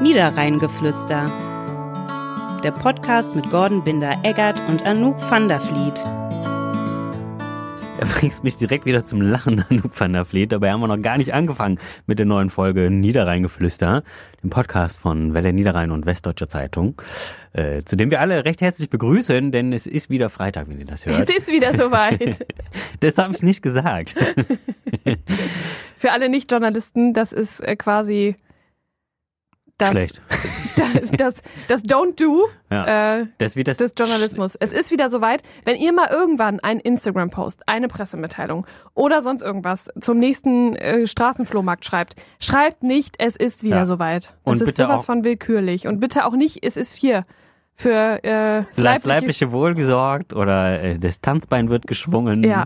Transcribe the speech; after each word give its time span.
Niederrheingeflüster. 0.00 1.24
Der 2.62 2.70
Podcast 2.70 3.34
mit 3.34 3.50
Gordon 3.50 3.82
Binder-Eggert 3.82 4.62
und 4.68 4.84
Anouk 4.84 5.16
van 5.28 5.48
der 5.48 5.60
Vliet. 5.60 5.98
Er 7.98 8.06
bringt 8.06 8.44
mich 8.44 8.56
direkt 8.56 8.86
wieder 8.86 9.04
zum 9.04 9.20
Lachen, 9.20 9.64
Anouk 9.70 9.98
van 9.98 10.12
der 10.12 10.24
Vliet. 10.24 10.52
Dabei 10.52 10.70
haben 10.70 10.78
wir 10.78 10.86
noch 10.86 11.02
gar 11.02 11.18
nicht 11.18 11.34
angefangen 11.34 11.80
mit 12.06 12.20
der 12.20 12.26
neuen 12.26 12.48
Folge 12.48 12.90
Niederrheingeflüster, 12.90 14.04
dem 14.40 14.50
Podcast 14.50 15.00
von 15.00 15.34
Welle 15.34 15.52
Niederrhein 15.52 15.90
und 15.90 16.06
Westdeutscher 16.06 16.48
Zeitung, 16.48 17.02
äh, 17.52 17.82
zu 17.82 17.96
dem 17.96 18.12
wir 18.12 18.20
alle 18.20 18.44
recht 18.44 18.60
herzlich 18.60 18.90
begrüßen, 18.90 19.50
denn 19.50 19.72
es 19.72 19.88
ist 19.88 20.10
wieder 20.10 20.30
Freitag, 20.30 20.68
wenn 20.68 20.78
ihr 20.78 20.86
das 20.86 21.06
hört. 21.06 21.28
Es 21.28 21.36
ist 21.36 21.48
wieder 21.48 21.76
soweit. 21.76 22.46
das 23.00 23.18
habe 23.18 23.34
ich 23.34 23.42
nicht 23.42 23.62
gesagt. 23.62 24.14
Für 25.96 26.12
alle 26.12 26.28
Nicht-Journalisten, 26.28 27.14
das 27.14 27.32
ist 27.32 27.58
äh, 27.58 27.74
quasi 27.74 28.36
das, 29.78 29.90
Schlecht. 29.90 30.22
das, 30.76 31.10
das, 31.12 31.42
das 31.68 31.84
Don't 31.84 32.16
Do 32.20 32.48
Ja. 32.70 33.20
äh, 33.20 33.26
Das 33.38 33.56
wird 33.56 33.68
das 33.68 33.78
des 33.78 33.94
Journalismus. 33.96 34.54
Es 34.56 34.72
ist 34.72 34.90
wieder 34.90 35.08
soweit, 35.08 35.42
wenn 35.64 35.76
ihr 35.76 35.92
mal 35.92 36.08
irgendwann 36.10 36.60
einen 36.60 36.80
Instagram-Post, 36.80 37.62
eine 37.66 37.88
Pressemitteilung 37.88 38.66
oder 38.94 39.22
sonst 39.22 39.42
irgendwas 39.42 39.90
zum 40.00 40.18
nächsten 40.18 40.76
äh, 40.76 41.06
Straßenflohmarkt 41.06 41.84
schreibt, 41.84 42.14
schreibt 42.40 42.82
nicht, 42.82 43.16
es 43.18 43.36
ist 43.36 43.62
wieder 43.62 43.76
Ja. 43.78 43.86
soweit. 43.86 44.34
Das 44.44 44.60
Und 44.60 44.68
ist 44.68 44.76
sowas 44.76 45.04
von 45.04 45.24
willkürlich. 45.24 45.86
Und 45.86 46.00
bitte 46.00 46.24
auch 46.26 46.34
nicht, 46.34 46.64
es 46.64 46.76
ist 46.76 46.98
vier. 46.98 47.24
Für 47.74 48.18
äh, 48.24 48.24
das 48.24 48.66
Das 48.74 48.78
leibliche, 48.78 49.08
leibliche 49.08 49.52
Wohl 49.52 49.74
gesorgt 49.76 50.32
oder 50.34 50.82
äh, 50.82 50.98
das 50.98 51.20
Tanzbein 51.20 51.68
wird 51.70 51.86
geschwungen. 51.86 52.42
Ja. 52.42 52.64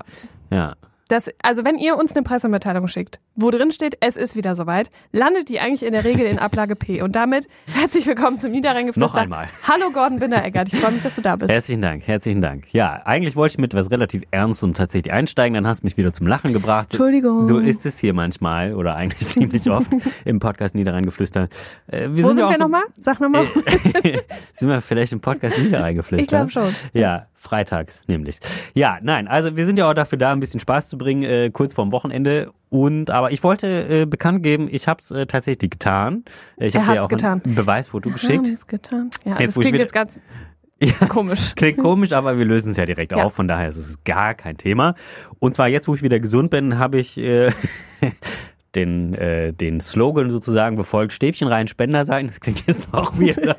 Ja. 0.51 0.75
Das, 1.13 1.29
also 1.43 1.63
wenn 1.63 1.77
ihr 1.77 1.99
uns 1.99 2.17
eine 2.17 2.23
Pressemitteilung 2.23 2.89
schickt, 2.89 3.21
wo 3.35 3.51
drin 3.51 3.71
steht, 3.71 3.99
es 4.01 4.17
ist 4.17 4.35
wieder 4.35 4.55
soweit, 4.55 4.89
landet 5.13 5.51
die 5.51 5.61
eigentlich 5.61 5.83
in 5.83 5.93
der 5.93 6.05
Regel 6.05 6.25
in 6.25 6.39
Ablage 6.39 6.75
P. 6.75 7.03
Und 7.03 7.15
damit 7.17 7.49
herzlich 7.71 8.07
willkommen 8.07 8.41
zum 8.41 8.51
Niederrheingeflüster. 8.51 9.13
Noch 9.13 9.15
einmal. 9.15 9.49
Hallo 9.69 9.91
Gordon 9.93 10.21
Binder-Eggert, 10.21 10.73
ich 10.73 10.81
freue 10.81 10.93
mich, 10.93 11.03
dass 11.03 11.15
du 11.17 11.21
da 11.21 11.37
bist. 11.37 11.53
Herzlichen 11.53 11.83
Dank, 11.83 12.07
herzlichen 12.07 12.41
Dank. 12.41 12.73
Ja, 12.73 13.03
eigentlich 13.05 13.37
wollte 13.37 13.53
ich 13.53 13.59
mit 13.59 13.75
was 13.75 13.91
relativ 13.91 14.23
Ernstem 14.31 14.73
tatsächlich 14.73 15.13
einsteigen, 15.13 15.53
dann 15.53 15.67
hast 15.67 15.83
du 15.83 15.87
mich 15.87 15.99
wieder 15.99 16.15
zum 16.15 16.29
Lachen 16.29 16.55
gebracht. 16.55 16.87
Entschuldigung. 16.93 17.47
So 17.47 17.59
ist 17.59 17.85
es 17.85 17.99
hier 17.99 18.15
manchmal 18.15 18.75
oder 18.75 18.97
eigentlich 18.97 19.19
ziemlich 19.29 19.71
oft 19.71 19.91
im 20.25 20.41
Podcast 20.41 20.75
Niederreingeflüster. 20.75 21.51
Äh, 21.89 22.09
Wo 22.09 22.29
sind 22.29 22.41
auch 22.41 22.49
wir 22.49 22.57
so- 22.57 22.63
nochmal? 22.65 22.85
Sag 22.97 23.21
nochmal. 23.21 23.45
sind 24.55 24.69
wir 24.71 24.81
vielleicht 24.81 25.13
im 25.13 25.21
Podcast 25.21 25.59
Niederreingeflüster? 25.59 26.23
Ich 26.23 26.29
glaube 26.29 26.51
schon. 26.51 26.75
Ja, 26.95 27.27
freitags 27.43 28.03
nämlich. 28.07 28.39
Ja, 28.75 28.99
nein, 29.03 29.27
also 29.29 29.57
wir 29.57 29.67
sind 29.67 29.79
ja 29.79 29.91
auch 29.91 29.95
dafür 29.95 30.17
da, 30.17 30.33
ein 30.33 30.41
bisschen 30.41 30.61
Spaß 30.61 30.89
zu 30.89 30.97
bringen, 30.97 31.25
äh, 31.25 31.51
kurz 31.51 31.75
vorm 31.75 31.93
Wochenende. 31.93 32.53
Und 32.71 33.11
aber 33.11 33.33
ich 33.33 33.43
wollte 33.43 33.67
äh, 34.03 34.07
bekannt 34.07 34.43
geben, 34.43 34.69
ich 34.71 34.89
habe 34.89 35.01
es 35.03 35.11
äh, 35.11 35.27
tatsächlich 35.27 35.71
getan. 35.71 36.25
Äh, 36.57 36.69
Ich 36.69 36.77
habe 36.77 36.93
dir 36.93 37.03
auch 37.03 37.09
getan. 37.09 37.43
ein 37.45 37.55
Beweisfoto 37.55 38.11
geschickt. 38.11 38.47
Haben 38.47 38.55
es 38.55 38.67
getan. 38.67 39.11
Ja, 39.25 39.33
Jetzt, 39.39 39.49
das 39.49 39.57
ich 39.57 39.61
klingt 39.63 39.79
jetzt 39.79 39.93
ganz 39.93 40.21
Ja. 40.81 41.07
komisch. 41.07 41.55
Klingt 41.55 41.79
komisch, 41.79 42.13
aber 42.13 42.39
wir 42.39 42.45
lösen 42.45 42.71
es 42.73 42.77
ja 42.77 42.87
direkt 42.87 43.13
Ja. 43.13 43.25
auf, 43.25 43.35
von 43.35 43.47
daher 43.47 43.69
ist 43.69 43.77
es 43.77 44.03
gar 44.05 44.35
kein 44.35 44.57
Thema. 44.57 44.95
Und 45.39 45.55
zwar 45.55 45.69
jetzt, 45.69 45.87
wo 45.87 45.95
ich 45.95 46.03
wieder 46.03 46.19
gesund 46.19 46.51
bin, 46.51 46.77
habe 46.79 46.99
ich 46.99 47.19
äh, 47.19 47.51
den, 48.75 49.15
äh, 49.15 49.53
den 49.53 49.81
Slogan 49.81 50.31
sozusagen 50.31 50.77
befolgt, 50.77 51.13
Stäbchen 51.13 51.49
rein, 51.49 51.69
Spender 51.69 52.05
sein. 52.05 52.29
Das 52.29 52.41
klingt 52.41 52.67
jetzt 52.67 52.93
noch 52.93 53.19
wieder. 53.19 53.55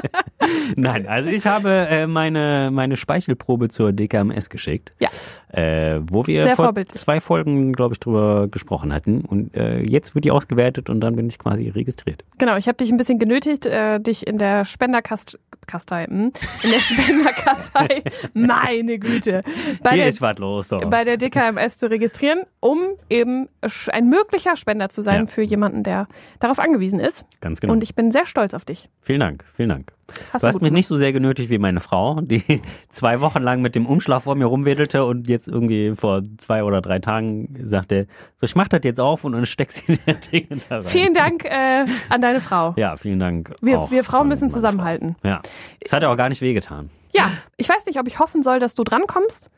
Nein, 0.76 1.06
also 1.06 1.28
ich 1.28 1.46
habe 1.46 1.70
äh, 1.88 2.06
meine, 2.06 2.70
meine 2.72 2.96
Speichelprobe 2.96 3.68
zur 3.68 3.92
DKMS 3.92 4.48
geschickt. 4.50 4.92
Ja. 5.00 5.08
Äh, 5.50 6.00
wo 6.02 6.26
wir 6.26 6.44
Sehr 6.44 6.56
vor 6.56 6.74
zwei 6.92 7.20
Folgen, 7.20 7.72
glaube 7.72 7.94
ich, 7.94 8.00
drüber 8.00 8.48
gesprochen 8.48 8.92
hatten. 8.92 9.22
Und 9.22 9.54
äh, 9.54 9.80
jetzt 9.80 10.14
wird 10.14 10.24
die 10.24 10.30
ausgewertet 10.30 10.90
und 10.90 11.00
dann 11.00 11.16
bin 11.16 11.28
ich 11.28 11.38
quasi 11.38 11.68
registriert. 11.68 12.24
Genau, 12.38 12.56
ich 12.56 12.68
habe 12.68 12.76
dich 12.76 12.90
ein 12.90 12.96
bisschen 12.96 13.18
genötigt, 13.18 13.66
äh, 13.66 13.98
dich 13.98 14.26
in 14.26 14.38
der 14.38 14.64
Spenderkastei, 14.64 16.04
in 16.04 16.32
der 16.62 16.80
Spenderkartei, 16.80 18.02
meine 18.34 18.98
Güte, 18.98 19.42
bei 19.82 19.90
Hier 19.90 19.98
der, 19.98 20.06
ist 20.08 20.20
was 20.20 20.38
los. 20.38 20.68
Doch. 20.68 20.84
bei 20.88 21.04
der 21.04 21.16
DKMS 21.16 21.78
zu 21.78 21.90
registrieren, 21.90 22.40
um 22.60 22.78
eben 23.08 23.48
ein 23.90 24.08
möglicher 24.38 24.56
Spender 24.56 24.88
zu 24.88 25.02
sein 25.02 25.20
Ja. 25.22 25.26
für 25.26 25.42
jemanden, 25.42 25.82
der 25.82 26.06
darauf 26.38 26.58
angewiesen 26.58 27.00
ist. 27.00 27.26
Ganz 27.40 27.60
genau. 27.60 27.72
Und 27.72 27.82
ich 27.82 27.94
bin 27.94 28.10
sehr 28.12 28.26
stolz 28.26 28.54
auf 28.54 28.64
dich. 28.64 28.88
vielen 29.00 29.20
Dank, 29.20 29.44
vielen 29.54 29.68
Dank. 29.68 29.92
Hast 30.32 30.42
Du 30.42 30.46
hast 30.48 30.54
mich 30.54 30.60
gemacht. 30.60 30.72
nicht 30.72 30.86
so 30.86 30.96
sehr 30.96 31.12
genötigt 31.12 31.50
wie 31.50 31.58
meine 31.58 31.80
Frau, 31.80 32.20
die 32.22 32.62
zwei 32.90 33.20
Wochen 33.20 33.42
lang 33.42 33.60
mit 33.60 33.74
dem 33.74 33.84
Umschlag 33.86 34.22
vor 34.22 34.34
mir 34.36 34.46
rumwedelte 34.46 35.04
und 35.04 35.28
jetzt 35.28 35.48
irgendwie 35.48 35.94
vor 35.94 36.22
zwei 36.38 36.64
oder 36.64 36.80
drei 36.80 36.98
Tagen 36.98 37.54
sagte, 37.62 38.06
so 38.34 38.44
ich 38.44 38.54
mach 38.56 38.68
das 38.68 38.80
jetzt 38.84 39.00
auf 39.00 39.24
und 39.24 39.32
dann 39.32 39.44
steckst 39.44 39.86
du 39.88 39.92
die 39.96 40.14
Dinge 40.48 40.60
da 40.68 40.76
rein. 40.76 40.84
Vielen 40.84 41.12
Dank 41.12 41.44
äh, 41.44 41.84
an 42.08 42.20
deine 42.22 42.40
Frau. 42.40 42.72
Ja, 42.76 42.96
vielen 42.96 43.18
Dank. 43.18 43.54
Wir, 43.60 43.90
wir 43.90 44.02
Frauen 44.04 44.28
müssen 44.28 44.48
zusammenhalten. 44.48 45.16
Frau. 45.20 45.28
Ja, 45.28 45.42
es 45.80 45.92
hat 45.92 46.02
ja 46.02 46.10
auch 46.10 46.16
gar 46.16 46.28
nicht 46.30 46.40
wehgetan. 46.40 46.88
Ja, 47.14 47.30
ich 47.56 47.68
weiß 47.68 47.84
nicht, 47.86 47.98
ob 48.00 48.06
ich 48.06 48.18
hoffen 48.18 48.42
soll, 48.42 48.60
dass 48.60 48.74
du 48.74 48.84
drankommst. 48.84 49.50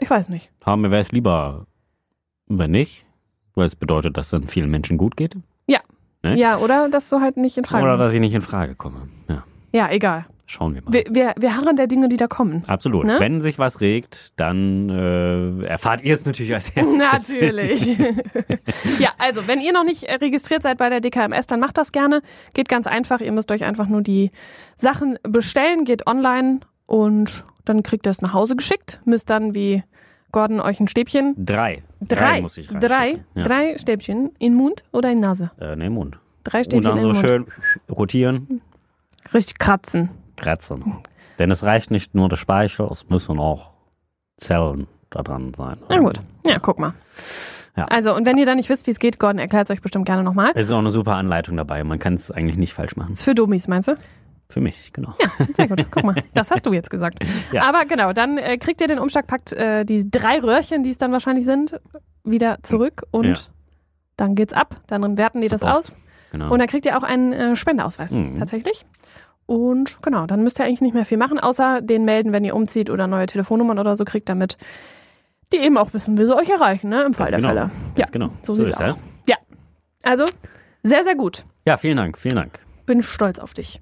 Ich 0.00 0.08
weiß 0.10 0.28
nicht. 0.28 0.52
Haben 0.64 0.82
mir 0.82 0.90
wäre 0.92 1.00
es 1.00 1.10
lieber, 1.10 1.66
wenn 2.46 2.70
nicht, 2.70 3.04
weil 3.58 3.66
es 3.66 3.76
bedeutet, 3.76 4.16
dass 4.16 4.30
dann 4.30 4.44
vielen 4.48 4.70
Menschen 4.70 4.96
gut 4.96 5.16
geht. 5.16 5.36
Ne? 6.24 6.36
Ja, 6.36 6.56
oder 6.58 6.88
dass 6.88 7.08
du 7.10 7.20
halt 7.20 7.36
nicht 7.36 7.56
in 7.58 7.64
Frage 7.64 7.84
Oder 7.84 7.92
dass 7.96 8.06
kommst. 8.08 8.14
ich 8.16 8.20
nicht 8.20 8.34
in 8.34 8.40
Frage 8.40 8.74
komme. 8.74 9.08
Ja, 9.28 9.44
Ja, 9.72 9.88
egal. 9.92 10.26
schauen 10.46 10.74
wir 10.74 10.82
mal. 10.82 10.92
Wir, 10.92 11.04
wir, 11.08 11.32
wir 11.38 11.56
harren 11.56 11.76
der 11.76 11.86
Dinge, 11.86 12.08
die 12.08 12.16
da 12.16 12.26
kommen. 12.26 12.60
Absolut. 12.66 13.04
Ne? 13.04 13.18
Wenn 13.20 13.40
sich 13.40 13.60
was 13.60 13.80
regt, 13.80 14.32
dann 14.34 14.88
äh, 14.90 15.64
erfahrt 15.66 16.02
ihr 16.02 16.12
es 16.12 16.24
natürlich 16.24 16.52
als 16.52 16.70
erstes. 16.74 16.96
Natürlich. 16.98 17.98
ja, 18.98 19.10
also, 19.18 19.46
wenn 19.46 19.60
ihr 19.60 19.72
noch 19.72 19.84
nicht 19.84 20.02
äh, 20.04 20.14
registriert 20.16 20.64
seid 20.64 20.78
bei 20.78 20.88
der 20.88 21.00
DKMS, 21.00 21.46
dann 21.46 21.60
macht 21.60 21.78
das 21.78 21.92
gerne. 21.92 22.22
Geht 22.52 22.68
ganz 22.68 22.88
einfach. 22.88 23.20
Ihr 23.20 23.30
müsst 23.30 23.52
euch 23.52 23.62
einfach 23.62 23.86
nur 23.86 24.02
die 24.02 24.32
Sachen 24.74 25.20
bestellen, 25.22 25.84
geht 25.84 26.08
online 26.08 26.58
und 26.86 27.44
dann 27.64 27.84
kriegt 27.84 28.06
ihr 28.08 28.10
es 28.10 28.22
nach 28.22 28.32
Hause 28.32 28.56
geschickt. 28.56 29.00
Müsst 29.04 29.30
dann 29.30 29.54
wie 29.54 29.84
Gordon 30.32 30.60
euch 30.60 30.78
ein 30.80 30.88
Stäbchen, 30.88 31.34
Drei. 31.38 31.82
drei, 32.00 32.42
muss 32.42 32.58
ich 32.58 32.68
drei. 32.68 33.20
Ja. 33.34 33.44
drei 33.44 33.78
Stäbchen 33.78 34.30
in 34.38 34.54
Mund 34.54 34.84
oder 34.92 35.10
in 35.10 35.20
Nase. 35.20 35.50
Äh, 35.60 35.74
ne, 35.76 35.88
Mund. 35.90 36.18
Drei 36.44 36.58
Und 36.58 36.64
Stäbchen 36.64 36.82
dann 36.84 36.96
in 36.98 37.02
so 37.02 37.08
Mund. 37.08 37.18
schön 37.20 37.46
rotieren, 37.90 38.60
Richtig 39.32 39.58
kratzen. 39.58 40.10
kratzen. 40.36 40.98
Denn 41.38 41.50
es 41.50 41.62
reicht 41.62 41.90
nicht 41.90 42.14
nur 42.14 42.28
der 42.28 42.36
Speichel, 42.36 42.86
es 42.90 43.08
müssen 43.08 43.38
auch 43.38 43.70
Zellen 44.36 44.86
da 45.10 45.22
dran 45.22 45.54
sein. 45.54 45.78
Na 45.88 45.98
gut. 45.98 46.20
Ja, 46.46 46.58
guck 46.58 46.78
mal. 46.78 46.92
Ja. 47.76 47.84
Also, 47.86 48.14
und 48.14 48.26
wenn 48.26 48.36
ihr 48.38 48.46
da 48.46 48.54
nicht 48.54 48.68
wisst, 48.68 48.86
wie 48.86 48.90
es 48.90 48.98
geht, 48.98 49.18
Gordon 49.18 49.38
erklärt 49.38 49.68
es 49.70 49.74
euch 49.74 49.80
bestimmt 49.82 50.04
gerne 50.04 50.24
nochmal. 50.24 50.50
Es 50.54 50.66
ist 50.66 50.72
auch 50.72 50.78
eine 50.78 50.90
super 50.90 51.14
Anleitung 51.14 51.56
dabei. 51.56 51.84
Man 51.84 51.98
kann 51.98 52.14
es 52.14 52.30
eigentlich 52.30 52.56
nicht 52.56 52.74
falsch 52.74 52.96
machen. 52.96 53.12
Ist 53.12 53.22
für 53.22 53.34
Dummies, 53.34 53.68
meinst 53.68 53.88
du? 53.88 53.94
Für 54.50 54.60
mich, 54.60 54.92
genau. 54.94 55.14
Sehr 55.56 55.68
gut, 55.68 55.84
guck 55.90 56.04
mal, 56.04 56.14
das 56.34 56.50
hast 56.50 56.64
du 56.64 56.72
jetzt 56.72 56.88
gesagt. 56.90 57.18
Ja. 57.52 57.64
Aber 57.68 57.84
genau, 57.84 58.12
dann 58.14 58.38
äh, 58.38 58.56
kriegt 58.56 58.80
ihr 58.80 58.86
den 58.86 58.98
Umschlag, 58.98 59.26
packt 59.26 59.52
äh, 59.52 59.84
die 59.84 60.10
drei 60.10 60.38
Röhrchen, 60.40 60.82
die 60.82 60.90
es 60.90 60.96
dann 60.96 61.12
wahrscheinlich 61.12 61.44
sind, 61.44 61.78
wieder 62.24 62.58
zurück 62.62 63.02
und 63.10 63.24
Ja. 63.26 63.34
dann 64.16 64.34
geht's 64.34 64.54
ab. 64.54 64.80
Dann 64.86 65.18
werten 65.18 65.40
die 65.42 65.48
Zur 65.48 65.58
das 65.58 65.76
Post. 65.76 65.78
aus 65.96 65.96
genau. 66.32 66.50
und 66.50 66.58
dann 66.60 66.68
kriegt 66.68 66.86
ihr 66.86 66.96
auch 66.96 67.02
einen 67.02 67.32
äh, 67.34 67.56
Spendeausweis 67.56 68.12
Mhm. 68.12 68.38
tatsächlich. 68.38 68.86
Und 69.44 70.00
genau, 70.02 70.26
dann 70.26 70.42
müsst 70.42 70.58
ihr 70.58 70.64
eigentlich 70.66 70.80
nicht 70.82 70.94
mehr 70.94 71.04
viel 71.06 71.16
machen, 71.18 71.38
außer 71.38 71.80
den 71.82 72.04
melden, 72.04 72.32
wenn 72.32 72.44
ihr 72.44 72.54
umzieht 72.56 72.90
oder 72.90 73.06
neue 73.06 73.26
Telefonnummern 73.26 73.78
oder 73.78 73.96
so 73.96 74.04
kriegt, 74.04 74.28
damit 74.28 74.56
die 75.52 75.58
eben 75.58 75.78
auch 75.78 75.92
wissen, 75.94 76.18
wie 76.18 76.24
sie 76.24 76.36
euch 76.36 76.50
erreichen, 76.50 76.90
ne? 76.90 77.02
Im 77.04 77.14
Fall 77.14 77.30
Ganz 77.30 77.42
der 77.44 77.52
genau. 77.54 77.66
Fälle. 77.68 77.80
Ganz 77.96 77.98
Ja, 77.98 78.06
genau. 78.12 78.28
so, 78.42 78.52
So 78.52 78.64
sieht's 78.64 78.76
aus. 78.76 78.84
das. 78.84 79.04
Ja. 79.26 79.36
Also, 80.02 80.24
sehr, 80.82 81.04
sehr 81.04 81.14
gut. 81.16 81.44
Ja, 81.66 81.78
vielen 81.78 81.96
Dank, 81.96 82.18
vielen 82.18 82.36
Dank. 82.36 82.58
Bin 82.84 83.02
stolz 83.02 83.38
auf 83.38 83.54
dich. 83.54 83.80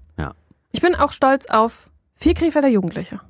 Ich 0.72 0.80
bin 0.80 0.94
auch 0.94 1.12
stolz 1.12 1.46
auf 1.46 1.90
vier 2.14 2.34
Krefelder 2.34 2.68
Jugendliche. 2.68 3.20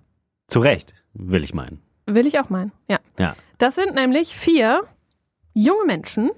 Zu 0.49 0.61
Recht, 0.61 0.95
will 1.13 1.45
ich 1.45 1.55
meinen. 1.55 1.83
Will 2.07 2.27
ich 2.27 2.39
auch 2.39 2.51
meinen, 2.51 2.73
ja. 2.89 2.99
Ja. 3.19 3.37
Das 3.59 3.75
sind 3.75 3.95
nämlich 3.95 4.37
vier 4.37 4.85
junge 5.55 5.85
Menschen, 5.87 6.31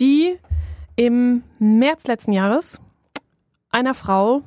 die 0.00 0.38
im 0.96 1.42
März 1.58 2.06
letzten 2.06 2.32
Jahres 2.32 2.80
einer 3.70 3.94
Frau, 3.94 4.42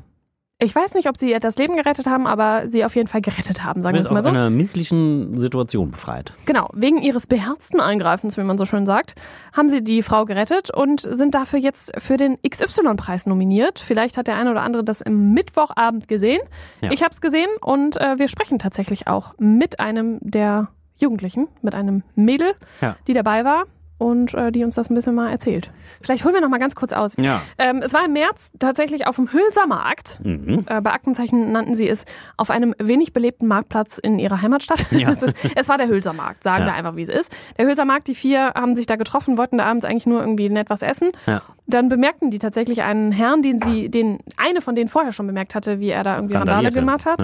ich 0.61 0.75
weiß 0.75 0.93
nicht, 0.93 1.07
ob 1.07 1.15
sie 1.15 1.31
ihr 1.31 1.39
das 1.39 1.57
Leben 1.57 1.75
gerettet 1.77 2.05
haben, 2.05 2.27
aber 2.27 2.67
sie 2.67 2.83
auf 2.83 2.93
jeden 2.95 3.07
Fall 3.07 3.21
gerettet 3.21 3.63
haben, 3.63 3.81
sagen 3.81 3.95
wir 3.95 4.01
es 4.01 4.09
mal 4.11 4.17
aus 4.19 4.23
so. 4.23 4.29
einer 4.29 4.49
misslichen 4.49 5.39
Situation 5.39 5.91
befreit. 5.91 6.33
Genau, 6.45 6.69
wegen 6.73 6.97
ihres 7.01 7.27
beherzten 7.27 7.79
Eingreifens, 7.79 8.37
wie 8.37 8.43
man 8.43 8.57
so 8.57 8.65
schön 8.65 8.85
sagt, 8.85 9.15
haben 9.53 9.69
sie 9.69 9.81
die 9.81 10.03
Frau 10.03 10.25
gerettet 10.25 10.69
und 10.73 10.99
sind 11.01 11.33
dafür 11.33 11.59
jetzt 11.59 11.93
für 11.99 12.17
den 12.17 12.37
XY-Preis 12.47 13.25
nominiert. 13.25 13.79
Vielleicht 13.79 14.17
hat 14.17 14.27
der 14.27 14.35
eine 14.35 14.51
oder 14.51 14.61
andere 14.61 14.83
das 14.83 14.99
im 14.99 15.33
Mittwochabend 15.33 16.07
gesehen. 16.09 16.41
Ja. 16.81 16.91
Ich 16.91 17.03
habe 17.03 17.13
es 17.13 17.21
gesehen 17.21 17.49
und 17.61 17.95
äh, 17.95 18.19
wir 18.19 18.27
sprechen 18.27 18.59
tatsächlich 18.59 19.07
auch 19.07 19.33
mit 19.37 19.79
einem 19.79 20.17
der 20.21 20.67
Jugendlichen, 20.97 21.47
mit 21.61 21.73
einem 21.73 22.03
Mädel, 22.15 22.51
Ja. 22.81 22.97
die 23.07 23.13
dabei 23.13 23.45
war. 23.45 23.63
Und 23.99 24.33
äh, 24.33 24.51
die 24.51 24.63
uns 24.63 24.73
das 24.73 24.89
ein 24.89 24.95
bisschen 24.95 25.13
mal 25.13 25.29
erzählt. 25.29 25.69
Vielleicht 26.01 26.25
holen 26.25 26.33
wir 26.33 26.41
noch 26.41 26.49
mal 26.49 26.57
ganz 26.57 26.73
kurz 26.73 26.93
aus. 26.93 27.13
Ja. 27.17 27.41
Ähm, 27.59 27.81
es 27.83 27.93
war 27.93 28.03
im 28.05 28.13
März 28.13 28.51
tatsächlich 28.57 29.05
auf 29.05 29.17
dem 29.17 29.31
Hülser 29.31 29.67
Markt. 29.67 30.21
Mhm. 30.23 30.65
Äh, 30.67 30.81
bei 30.81 30.91
Aktenzeichen 30.91 31.51
nannten 31.51 31.75
sie 31.75 31.87
es 31.87 32.05
auf 32.37 32.49
einem 32.49 32.73
wenig 32.79 33.13
belebten 33.13 33.47
Marktplatz 33.47 33.97
in 33.99 34.17
ihrer 34.17 34.41
Heimatstadt. 34.41 34.87
Ja. 34.91 35.09
Es, 35.19 35.21
ist, 35.23 35.35
es 35.55 35.67
war 35.69 35.77
der 35.77 35.89
Hülser 35.89 36.13
Markt, 36.13 36.43
sagen 36.43 36.63
Ja. 36.65 36.69
wir 36.71 36.73
einfach, 36.75 36.95
wie 36.95 37.01
es 37.01 37.09
ist. 37.09 37.31
Der 37.57 37.67
Hülser 37.67 37.83
Markt, 37.85 38.07
die 38.07 38.15
vier 38.15 38.53
haben 38.55 38.73
sich 38.75 38.85
da 38.87 38.95
getroffen, 38.95 39.37
wollten 39.37 39.57
da 39.57 39.65
abends 39.65 39.85
eigentlich 39.85 40.07
nur 40.07 40.21
irgendwie 40.21 40.49
nett 40.49 40.69
was 40.69 40.81
essen. 40.81 41.11
Ja. 41.27 41.41
Dann 41.67 41.89
bemerkten 41.89 42.31
die 42.31 42.39
tatsächlich 42.39 42.81
einen 42.83 43.11
Herrn, 43.11 43.41
den 43.41 43.61
sie, 43.61 43.89
den 43.89 44.19
eine 44.37 44.61
von 44.61 44.75
denen 44.75 44.87
vorher 44.89 45.11
schon 45.11 45.27
bemerkt 45.27 45.55
hatte, 45.55 45.79
wie 45.79 45.89
er 45.89 46.03
da 46.03 46.15
irgendwie 46.15 46.35
Randale 46.35 46.69
gemacht 46.71 47.05
hat. 47.05 47.21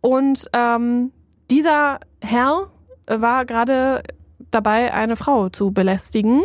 Und 0.00 0.48
ähm, 0.52 1.12
dieser 1.50 2.00
Herr 2.20 2.66
war 3.06 3.44
gerade 3.44 4.02
dabei, 4.56 4.92
eine 4.92 5.16
Frau 5.16 5.48
zu 5.50 5.70
belästigen 5.70 6.42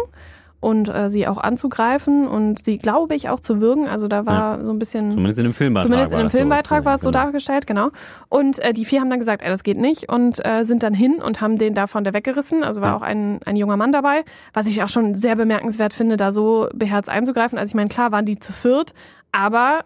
und 0.60 0.88
äh, 0.90 1.10
sie 1.10 1.28
auch 1.28 1.40
anzugreifen 1.40 2.28
und 2.28 2.64
sie, 2.64 2.78
glaube 2.78 3.16
ich, 3.16 3.30
auch 3.30 3.40
zu 3.40 3.60
würgen. 3.62 3.88
Also 3.88 4.08
da 4.08 4.28
war 4.28 4.64
so 4.64 4.72
ein 4.72 4.78
bisschen. 4.78 5.12
Zumindest 5.12 5.40
in 5.40 5.46
dem 5.46 5.54
Filmbeitrag. 5.56 5.88
Zumindest 5.88 6.12
in 6.12 6.18
war 6.18 6.24
dem 6.24 6.30
so 6.30 6.38
Filmbeitrag 6.38 6.80
zu 6.82 6.86
war 6.86 6.94
es 6.94 7.02
so 7.02 7.10
genau. 7.10 7.24
dargestellt, 7.24 7.66
genau. 7.66 7.90
Und 8.30 8.60
äh, 8.60 8.72
die 8.72 8.86
vier 8.86 9.02
haben 9.02 9.10
dann 9.10 9.18
gesagt, 9.18 9.42
ey, 9.42 9.50
das 9.50 9.64
geht 9.64 9.80
nicht 9.80 10.08
und 10.10 10.40
äh, 10.46 10.64
sind 10.64 10.84
dann 10.84 10.94
hin 10.94 11.16
und 11.16 11.42
haben 11.42 11.58
den 11.58 11.74
da 11.74 11.88
von 11.88 12.04
der 12.04 12.14
weggerissen. 12.14 12.64
Also 12.64 12.82
war 12.82 12.90
Ja. 12.90 12.96
auch 12.96 13.02
ein, 13.02 13.40
ein 13.44 13.56
junger 13.56 13.76
Mann 13.76 13.92
dabei, 13.92 14.24
was 14.54 14.68
ich 14.68 14.84
auch 14.84 14.88
schon 14.90 15.16
sehr 15.16 15.36
bemerkenswert 15.36 15.94
finde, 15.94 16.16
da 16.16 16.32
so 16.32 16.68
beherzt 16.76 17.10
einzugreifen. 17.10 17.58
Also 17.58 17.72
ich 17.72 17.76
meine, 17.76 17.90
klar 17.90 18.12
waren 18.12 18.26
die 18.26 18.38
zu 18.38 18.54
viert, 18.54 18.94
aber 19.32 19.80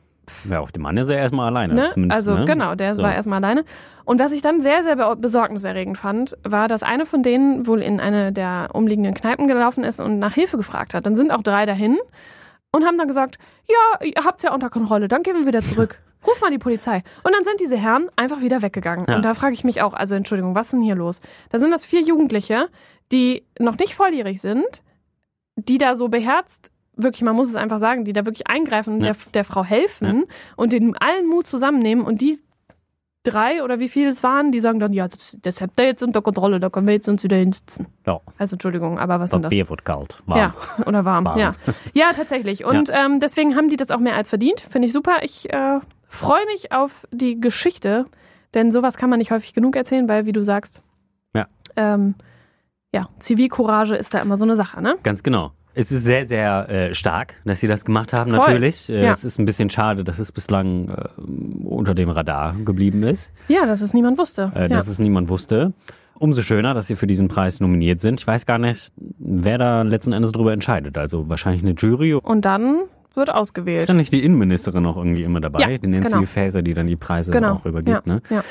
Ja, 0.50 0.60
auf 0.60 0.72
dem 0.72 0.82
Mann 0.84 0.98
ist 0.98 1.10
er 1.10 1.18
erstmal 1.18 1.48
alleine. 1.48 1.74
Ne? 1.74 1.90
Zumindest, 1.90 2.18
Also 2.18 2.36
ne? 2.38 2.46
genau, 2.46 2.76
der 2.76 2.96
So. 2.96 3.04
war 3.04 3.14
erstmal 3.14 3.44
alleine. 3.44 3.64
Und 4.06 4.20
was 4.20 4.32
ich 4.32 4.42
dann 4.42 4.62
sehr, 4.62 4.84
sehr 4.84 4.96
be- 4.96 5.16
besorgniserregend 5.16 5.98
fand, 5.98 6.38
war, 6.44 6.68
dass 6.68 6.84
eine 6.84 7.06
von 7.06 7.24
denen 7.24 7.68
wohl 7.68 7.82
in 7.82 8.00
eine 8.00 8.32
der 8.32 8.70
umliegenden 8.74 9.14
Kneipen 9.14 9.48
gelaufen 9.48 9.84
ist 9.84 10.00
und 10.00 10.20
nach 10.20 10.34
Hilfe 10.34 10.58
gefragt 10.58 10.94
hat. 10.94 11.06
Dann 11.06 11.16
sind 11.16 11.32
auch 11.32 11.42
drei 11.44 11.66
dahin 11.66 11.98
und 12.72 12.86
haben 12.86 12.98
dann 12.98 13.08
gesagt, 13.08 13.38
ja, 13.68 14.06
ihr 14.06 14.24
habt's 14.24 14.44
ja 14.44 14.54
unter 14.54 14.70
Kontrolle, 14.70 15.08
dann 15.08 15.24
gehen 15.24 15.36
wir 15.36 15.46
wieder 15.48 15.62
zurück. 15.62 16.02
Ruf 16.28 16.42
mal 16.42 16.50
die 16.52 16.58
Polizei. 16.58 17.04
Und 17.24 17.36
dann 17.36 17.44
sind 17.44 17.60
diese 17.60 17.78
Herren 17.78 18.10
einfach 18.16 18.42
wieder 18.42 18.62
weggegangen. 18.64 19.06
Ja. 19.08 19.16
Und 19.18 19.24
da 19.26 19.34
frage 19.36 19.54
ich 19.54 19.64
mich 19.64 19.82
auch, 19.84 19.94
also 19.94 20.16
Entschuldigung, 20.16 20.56
was 20.56 20.68
ist 20.68 20.74
denn 20.74 20.82
hier 20.82 20.96
los? 20.96 21.22
Da 21.52 21.60
sind 21.60 21.70
das 21.72 21.86
vier 21.86 22.02
Jugendliche, 22.02 22.68
die 23.12 23.46
noch 23.60 23.78
nicht 23.78 23.94
volljährig 23.96 24.42
sind, 24.42 24.66
die 25.56 25.78
da 25.78 25.94
so 25.96 26.08
beherzt, 26.10 26.72
wirklich, 26.98 27.22
man 27.24 27.36
muss 27.36 27.50
es 27.50 27.56
einfach 27.56 27.80
sagen, 27.80 28.06
die 28.06 28.14
da 28.14 28.26
wirklich 28.26 28.48
eingreifen 28.48 28.96
und 28.96 29.02
Ja. 29.04 29.12
der, 29.14 29.16
der 29.34 29.44
Frau 29.44 29.64
helfen 29.64 30.26
und 30.56 30.74
den 30.74 30.96
allen 30.98 31.28
Mut 31.28 31.48
zusammennehmen 31.48 32.06
und 32.06 32.22
die 32.22 32.40
drei 33.24 33.64
oder 33.64 33.80
wie 33.80 33.88
viele 33.88 34.10
es 34.10 34.22
waren, 34.22 34.52
die 34.52 34.60
sagen 34.60 34.80
dann, 34.80 34.94
ja, 34.94 35.08
das, 35.08 35.36
das 35.42 35.60
habt 35.60 35.80
ihr 35.80 35.86
jetzt 35.88 36.04
unter 36.04 36.22
Kontrolle, 36.22 36.60
da 36.60 36.70
können 36.70 36.86
wir 36.86 36.94
jetzt 36.94 37.08
uns 37.10 37.24
wieder 37.24 37.36
hinsitzen. 37.38 37.88
Ja. 38.06 38.20
Also 38.38 38.54
Entschuldigung, 38.56 39.00
aber 39.00 39.20
was 39.20 39.32
sind 39.32 39.42
Das 39.42 39.50
das? 39.50 39.56
Bier 39.58 39.68
wird 39.70 39.84
kalt. 39.84 40.18
Warm. 40.28 40.38
Ja, 40.40 40.54
oder 40.86 41.06
warm. 41.06 41.26
Warm. 41.26 41.40
Ja. 41.40 41.56
ja, 41.94 42.14
tatsächlich. 42.14 42.66
Und 42.66 42.92
ähm, 42.94 43.20
deswegen 43.20 43.56
haben 43.56 43.68
die 43.70 43.78
das 43.78 43.90
auch 43.90 44.00
mehr 44.00 44.16
als 44.16 44.30
verdient. 44.30 44.60
Finde 44.60 44.86
ich 44.88 44.94
super. 44.94 45.24
Ich 45.24 45.52
äh, 45.52 45.80
freue 46.08 46.46
mich 46.46 46.72
auf 46.72 47.08
die 47.12 47.42
Geschichte, 47.42 48.06
denn 48.54 48.70
sowas 48.72 48.96
kann 48.96 49.10
man 49.10 49.18
nicht 49.18 49.32
häufig 49.32 49.54
genug 49.56 49.76
erzählen, 49.76 50.08
weil, 50.08 50.28
wie 50.28 50.32
du 50.32 50.44
sagst, 50.44 50.84
Ja. 51.34 51.48
ähm, 51.78 52.14
ja, 52.94 53.10
Zivilcourage 53.18 53.96
ist 53.96 54.14
da 54.14 54.20
immer 54.22 54.38
so 54.38 54.46
eine 54.46 54.56
Sache, 54.56 54.84
ne? 54.84 54.98
Ganz 55.02 55.24
genau. 55.24 55.52
Es 55.76 55.92
ist 55.92 56.06
sehr, 56.06 56.28
sehr 56.28 56.70
äh, 56.70 56.96
stark, 56.96 57.36
dass 57.44 57.60
sie 57.60 57.68
das 57.68 57.84
gemacht 57.86 58.14
haben, 58.14 58.32
Voll. 58.32 58.40
natürlich. 58.40 58.90
Äh, 58.90 59.04
Ja. 59.04 59.12
Es 59.12 59.24
ist 59.26 59.38
ein 59.40 59.46
bisschen 59.46 59.70
schade, 59.70 60.04
dass 60.04 60.20
es 60.20 60.32
bislang 60.32 60.88
äh, 60.90 61.10
unter 61.66 61.94
dem 61.94 62.10
Radar 62.10 62.56
geblieben 62.64 63.04
ist, 63.04 63.30
Ja, 63.50 63.66
dass 63.66 63.82
es 63.82 63.94
niemand 63.94 64.18
wusste. 64.18 64.52
äh, 64.56 64.62
ja. 64.62 64.68
dass 64.68 64.88
es 64.88 65.00
niemand 65.00 65.30
wusste. 65.30 65.74
Umso 66.18 66.44
schöner, 66.44 66.74
dass 66.74 66.88
sie 66.88 66.96
für 66.96 67.08
diesen 67.08 67.28
Preis 67.28 67.60
nominiert 67.60 68.00
sind. 68.00 68.22
Ich 68.22 68.26
weiß 68.28 68.46
gar 68.46 68.58
nicht, 68.58 68.94
wer 69.20 69.58
da 69.58 69.82
letzten 69.82 70.14
Endes 70.14 70.32
darüber 70.32 70.54
entscheidet. 70.54 70.98
Also 70.98 71.28
wahrscheinlich 71.28 71.62
eine 71.62 71.74
Jury. 71.74 72.14
Und 72.14 72.46
dann 72.46 72.84
wird 73.18 73.30
Ist 73.30 73.36
ausgewählt. 73.36 73.88
dann 73.90 73.98
nicht 73.98 74.14
die 74.14 74.24
Innenministerin 74.24 74.86
auch 74.86 74.98
irgendwie 74.98 75.24
immer 75.24 75.42
dabei? 75.42 75.60
Ja, 75.62 75.78
die 75.78 75.88
Nancy 75.88 76.10
genau. 76.16 76.26
Faeser, 76.26 76.62
die 76.62 76.74
dann 76.74 76.86
die 76.88 76.96
Preise 76.96 77.32
Genau. 77.32 77.56
auch 77.56 77.66
übergibt. 77.66 78.06
ja, 78.08 78.14
Ne? 78.14 78.22
ja. 78.30 78.44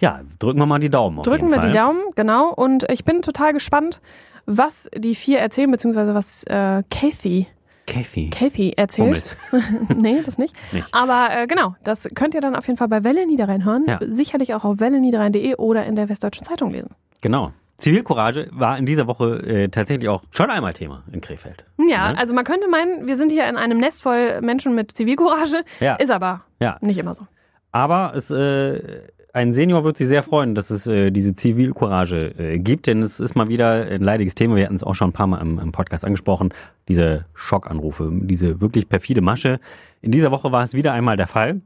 ja, 0.00 0.20
drücken 0.38 0.58
wir 0.58 0.66
mal 0.66 0.78
die 0.78 0.90
Daumen 0.90 1.18
auf 1.18 1.24
Drücken 1.26 1.48
wir 1.50 1.60
Fall. 1.60 1.70
die 1.70 1.76
Daumen, 1.76 2.00
genau. 2.14 2.52
Und 2.52 2.84
ich 2.90 3.04
bin 3.04 3.22
total 3.22 3.52
gespannt, 3.52 4.00
was 4.46 4.88
die 4.96 5.14
vier 5.14 5.38
erzählen, 5.38 5.70
beziehungsweise 5.70 6.14
was 6.14 6.44
äh, 6.44 6.82
Kathy, 6.90 7.46
Kathy. 7.86 8.30
Kathy 8.30 8.72
erzählt. 8.76 9.36
Nee, 9.96 10.20
das 10.24 10.38
nicht. 10.38 10.54
Nicht. 10.72 10.88
Aber 10.92 11.28
äh, 11.36 11.46
genau, 11.46 11.74
das 11.84 12.08
könnt 12.14 12.34
ihr 12.34 12.40
dann 12.40 12.54
auf 12.56 12.66
jeden 12.66 12.76
Fall 12.78 12.88
bei 12.88 13.04
Welle 13.04 13.26
Niederrhein 13.26 13.64
hören. 13.64 13.84
Ja. 13.86 13.98
Sicherlich 14.06 14.54
auch 14.54 14.64
auf 14.64 14.80
welleniederrhein.de 14.80 15.56
oder 15.56 15.84
in 15.86 15.96
der 15.96 16.08
Westdeutschen 16.08 16.44
Zeitung 16.46 16.70
lesen. 16.70 16.90
Genau. 17.20 17.52
Zivilcourage 17.78 18.48
war 18.52 18.78
in 18.78 18.86
dieser 18.86 19.06
Woche 19.06 19.38
äh, 19.46 19.68
tatsächlich 19.68 20.08
auch 20.08 20.22
schon 20.30 20.50
einmal 20.50 20.72
Thema 20.72 21.02
in 21.12 21.20
Krefeld. 21.20 21.64
Ja, 21.78 22.12
Ne? 22.12 22.18
also 22.18 22.34
man 22.34 22.44
könnte 22.44 22.68
meinen, 22.68 23.06
wir 23.08 23.16
sind 23.16 23.32
hier 23.32 23.48
in 23.48 23.56
einem 23.56 23.78
Nest 23.78 24.02
voll 24.02 24.40
Menschen 24.40 24.74
mit 24.74 24.92
Zivilcourage. 24.92 25.64
Ja. 25.80 25.96
Ist 25.96 26.10
aber 26.10 26.42
Ja. 26.60 26.78
nicht 26.80 26.98
immer 26.98 27.14
so. 27.14 27.26
Aber 27.72 28.12
es, 28.14 28.30
äh, 28.30 29.00
ein 29.32 29.52
Senior 29.54 29.82
wird 29.82 29.96
sich 29.96 30.06
sehr 30.08 30.22
freuen, 30.22 30.54
dass 30.54 30.70
es 30.70 30.86
äh, 30.86 31.10
diese 31.10 31.34
Zivilcourage 31.34 32.34
äh, 32.38 32.58
gibt, 32.58 32.86
denn 32.86 33.02
es 33.02 33.18
ist 33.18 33.34
mal 33.34 33.48
wieder 33.48 33.86
ein 33.86 34.02
leidiges 34.02 34.34
Thema. 34.34 34.56
Wir 34.56 34.64
hatten 34.66 34.76
es 34.76 34.84
auch 34.84 34.94
schon 34.94 35.08
ein 35.08 35.12
paar 35.14 35.26
Mal 35.26 35.40
im, 35.40 35.58
im 35.58 35.72
Podcast 35.72 36.04
angesprochen. 36.04 36.52
Diese 36.86 37.24
Schockanrufe, 37.34 38.10
diese 38.12 38.60
wirklich 38.60 38.88
perfide 38.90 39.22
Masche. 39.22 39.58
In 40.02 40.12
dieser 40.12 40.30
Woche 40.30 40.52
war 40.52 40.62
es 40.62 40.74
wieder 40.74 40.92
einmal 40.92 41.16
der 41.16 41.26
Fall. 41.28 41.62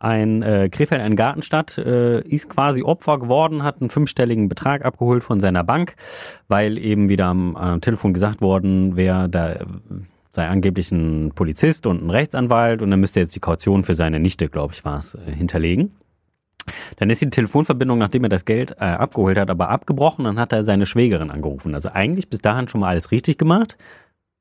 Ein 0.00 0.42
äh, 0.42 0.70
Krefeld, 0.70 1.02
eine 1.02 1.14
Gartenstadt, 1.14 1.76
äh, 1.76 2.22
ist 2.22 2.48
quasi 2.48 2.82
Opfer 2.82 3.18
geworden, 3.18 3.62
hat 3.62 3.80
einen 3.80 3.90
fünfstelligen 3.90 4.48
Betrag 4.48 4.82
abgeholt 4.82 5.22
von 5.22 5.40
seiner 5.40 5.62
Bank, 5.62 5.94
weil 6.48 6.78
eben 6.78 7.10
wieder 7.10 7.26
am 7.26 7.54
äh, 7.54 7.78
Telefon 7.80 8.14
gesagt 8.14 8.40
worden, 8.40 8.96
wer 8.96 9.28
da 9.28 9.52
äh, 9.52 9.64
sei 10.32 10.48
angeblich 10.48 10.90
ein 10.90 11.32
Polizist 11.34 11.86
und 11.86 12.02
ein 12.02 12.08
Rechtsanwalt 12.08 12.80
und 12.80 12.90
dann 12.90 13.00
müsste 13.00 13.20
jetzt 13.20 13.34
die 13.36 13.40
Kaution 13.40 13.84
für 13.84 13.94
seine 13.94 14.20
Nichte, 14.20 14.48
glaube 14.48 14.72
ich, 14.72 14.86
war 14.86 14.98
es, 14.98 15.16
äh, 15.16 15.32
hinterlegen. 15.32 15.92
Dann 16.96 17.10
ist 17.10 17.20
die 17.20 17.28
Telefonverbindung, 17.28 17.98
nachdem 17.98 18.24
er 18.24 18.30
das 18.30 18.46
Geld 18.46 18.72
äh, 18.80 18.84
abgeholt 18.84 19.36
hat, 19.36 19.50
aber 19.50 19.68
abgebrochen. 19.68 20.24
Dann 20.24 20.38
hat 20.38 20.52
er 20.52 20.62
seine 20.62 20.86
Schwägerin 20.86 21.30
angerufen. 21.30 21.74
Also 21.74 21.90
eigentlich 21.92 22.30
bis 22.30 22.40
dahin 22.40 22.68
schon 22.68 22.80
mal 22.80 22.88
alles 22.88 23.10
richtig 23.10 23.38
gemacht, 23.38 23.76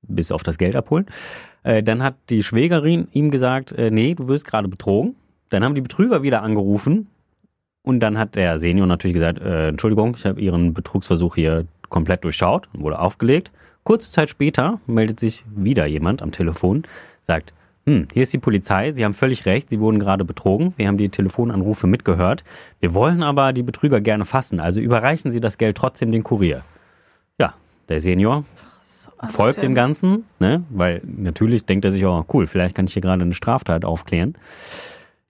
bis 0.04 0.32
auf 0.32 0.44
das 0.44 0.58
Geld 0.58 0.78
abholen. 0.78 1.06
Äh, 1.64 1.84
dann 1.84 2.02
hat 2.02 2.16
die 2.30 2.44
Schwägerin 2.44 3.10
ihm 3.12 3.30
gesagt, 3.30 3.74
äh, 3.74 3.92
nee, 3.92 4.16
du 4.16 4.30
wirst 4.30 4.46
gerade 4.46 4.70
betrogen. 4.70 5.16
Dann 5.50 5.64
haben 5.64 5.76
die 5.76 5.82
Betrüger 5.82 6.24
wieder 6.24 6.44
angerufen 6.44 7.08
und 7.84 8.00
dann 8.00 8.18
hat 8.18 8.36
der 8.36 8.60
Senior 8.60 8.88
natürlich 8.88 9.16
gesagt, 9.16 9.42
äh, 9.42 9.70
Entschuldigung, 9.70 10.16
ich 10.18 10.26
habe 10.26 10.40
Ihren 10.40 10.74
Betrugsversuch 10.74 11.36
hier 11.36 11.66
komplett 11.90 12.24
durchschaut 12.24 12.70
und 12.74 12.82
wurde 12.82 13.00
aufgelegt. 13.00 13.52
Kurze 13.84 14.12
Zeit 14.12 14.30
später 14.30 14.80
meldet 14.86 15.20
sich 15.20 15.44
wieder 15.56 15.86
jemand 15.86 16.22
am 16.22 16.32
Telefon, 16.32 16.84
sagt, 17.24 17.54
hm, 17.86 18.08
hier 18.14 18.24
ist 18.24 18.34
die 18.34 18.38
Polizei, 18.38 18.92
Sie 18.92 19.04
haben 19.04 19.14
völlig 19.14 19.46
recht, 19.46 19.70
Sie 19.70 19.80
wurden 19.80 20.00
gerade 20.00 20.26
betrogen, 20.26 20.74
wir 20.78 20.88
haben 20.88 20.98
die 20.98 21.10
Telefonanrufe 21.10 21.88
mitgehört, 21.88 22.44
wir 22.80 22.94
wollen 22.94 23.24
aber 23.24 23.54
die 23.54 23.64
Betrüger 23.64 24.02
gerne 24.02 24.26
fassen, 24.26 24.60
also 24.60 24.82
überreichen 24.82 25.32
Sie 25.32 25.40
das 25.40 25.58
Geld 25.58 25.78
trotzdem 25.78 26.12
den 26.12 26.24
Kurier. 26.24 26.64
Ja, 27.40 27.56
der 27.88 28.02
Senior 28.02 28.44
So, 28.82 29.12
folgt 29.30 29.64
dem 29.64 29.74
Ganzen, 29.74 30.26
ne? 30.40 30.64
weil 30.70 31.02
natürlich 31.04 31.66
denkt 31.66 31.86
er 31.86 31.92
sich, 31.92 32.06
oh 32.06 32.24
cool, 32.34 32.46
vielleicht 32.46 32.76
kann 32.76 32.86
ich 32.86 32.94
hier 32.94 33.02
gerade 33.02 33.24
eine 33.24 33.34
Straftat 33.34 33.86
aufklären. 33.86 34.36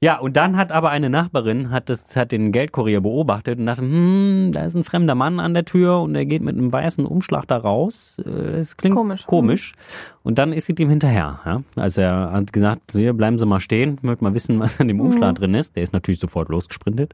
Ja, 0.02 0.18
und 0.18 0.38
dann 0.38 0.56
hat 0.56 0.72
aber 0.72 0.92
eine 0.92 1.10
Nachbarin 1.10 1.72
hat 1.72 1.90
das 1.90 2.16
hat 2.16 2.32
den 2.32 2.54
Geldkurier 2.54 3.02
beobachtet 3.02 3.60
und 3.60 3.66
dachte, 3.66 3.82
hm, 3.82 4.52
da 4.54 4.64
ist 4.64 4.74
ein 4.76 4.86
fremder 4.86 5.14
Mann 5.14 5.42
an 5.42 5.54
der 5.54 5.66
Tür 5.66 6.00
und 6.00 6.16
er 6.16 6.26
geht 6.26 6.42
mit 6.42 6.56
einem 6.56 6.72
weißen 6.72 7.06
Umschlag 7.06 7.46
da 7.48 7.58
raus. 7.58 8.16
Äh, 8.26 8.30
Es 8.60 8.78
klingt 8.78 8.96
Komisch. 8.96 9.26
komisch. 9.26 9.74
Und 10.24 10.38
dann 10.38 10.54
ist 10.54 10.68
sie 10.68 10.74
dem 10.74 10.90
hinterher. 10.90 11.42
Ja? 11.46 11.64
Also 11.78 12.00
er 12.00 12.32
hat 12.32 12.54
gesagt, 12.54 12.94
hier 12.94 13.12
bleiben 13.12 13.38
Sie 13.38 13.46
mal 13.46 13.60
stehen, 13.60 13.96
ich 13.98 14.04
möchte 14.04 14.24
mal 14.24 14.34
wissen, 14.34 14.58
was 14.62 14.80
an 14.80 14.88
dem 14.88 15.02
Umschlag 15.02 15.36
drin 15.36 15.54
ist. 15.54 15.76
Der 15.76 15.84
ist 15.84 15.92
natürlich 15.92 16.22
sofort 16.22 16.48
losgesprintet. 16.48 17.14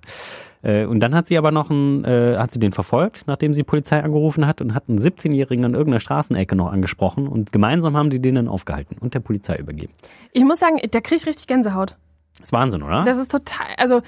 Äh, 0.62 0.86
Und 0.86 1.00
dann 1.00 1.16
hat 1.16 1.28
sie 1.28 1.40
aber 1.40 1.50
noch 1.50 1.72
einen, 1.72 2.06
äh, 2.06 2.38
hat 2.38 2.54
sie 2.54 2.60
den 2.60 2.72
verfolgt, 2.72 3.24
nachdem 3.26 3.56
sie 3.56 3.64
Polizei 3.64 4.04
angerufen 4.04 4.46
hat 4.46 4.62
und 4.62 4.76
hat 4.76 4.90
einen 4.90 5.00
17-Jährigen 5.00 5.66
an 5.66 5.74
irgendeiner 5.74 6.02
Straßenecke 6.02 6.56
noch 6.56 6.72
angesprochen 6.72 7.28
und 7.28 7.52
gemeinsam 7.52 7.98
haben 7.98 8.12
die 8.12 8.22
den 8.22 8.36
dann 8.36 8.48
aufgehalten 8.48 8.96
und 9.00 9.16
der 9.16 9.22
Polizei 9.22 9.56
übergeben. 9.58 9.92
Ich 10.34 10.46
muss 10.46 10.60
sagen, 10.60 10.78
da 10.92 11.02
kriege 11.02 11.16
ich 11.16 11.26
richtig 11.26 11.48
Gänsehaut. 11.48 11.98
Das 12.40 12.50
ist 12.50 12.54
Wahnsinn, 12.54 12.84
oder? 12.84 13.04
Das 13.04 13.18
ist 13.18 13.32
total, 13.32 13.68
also 13.78 14.02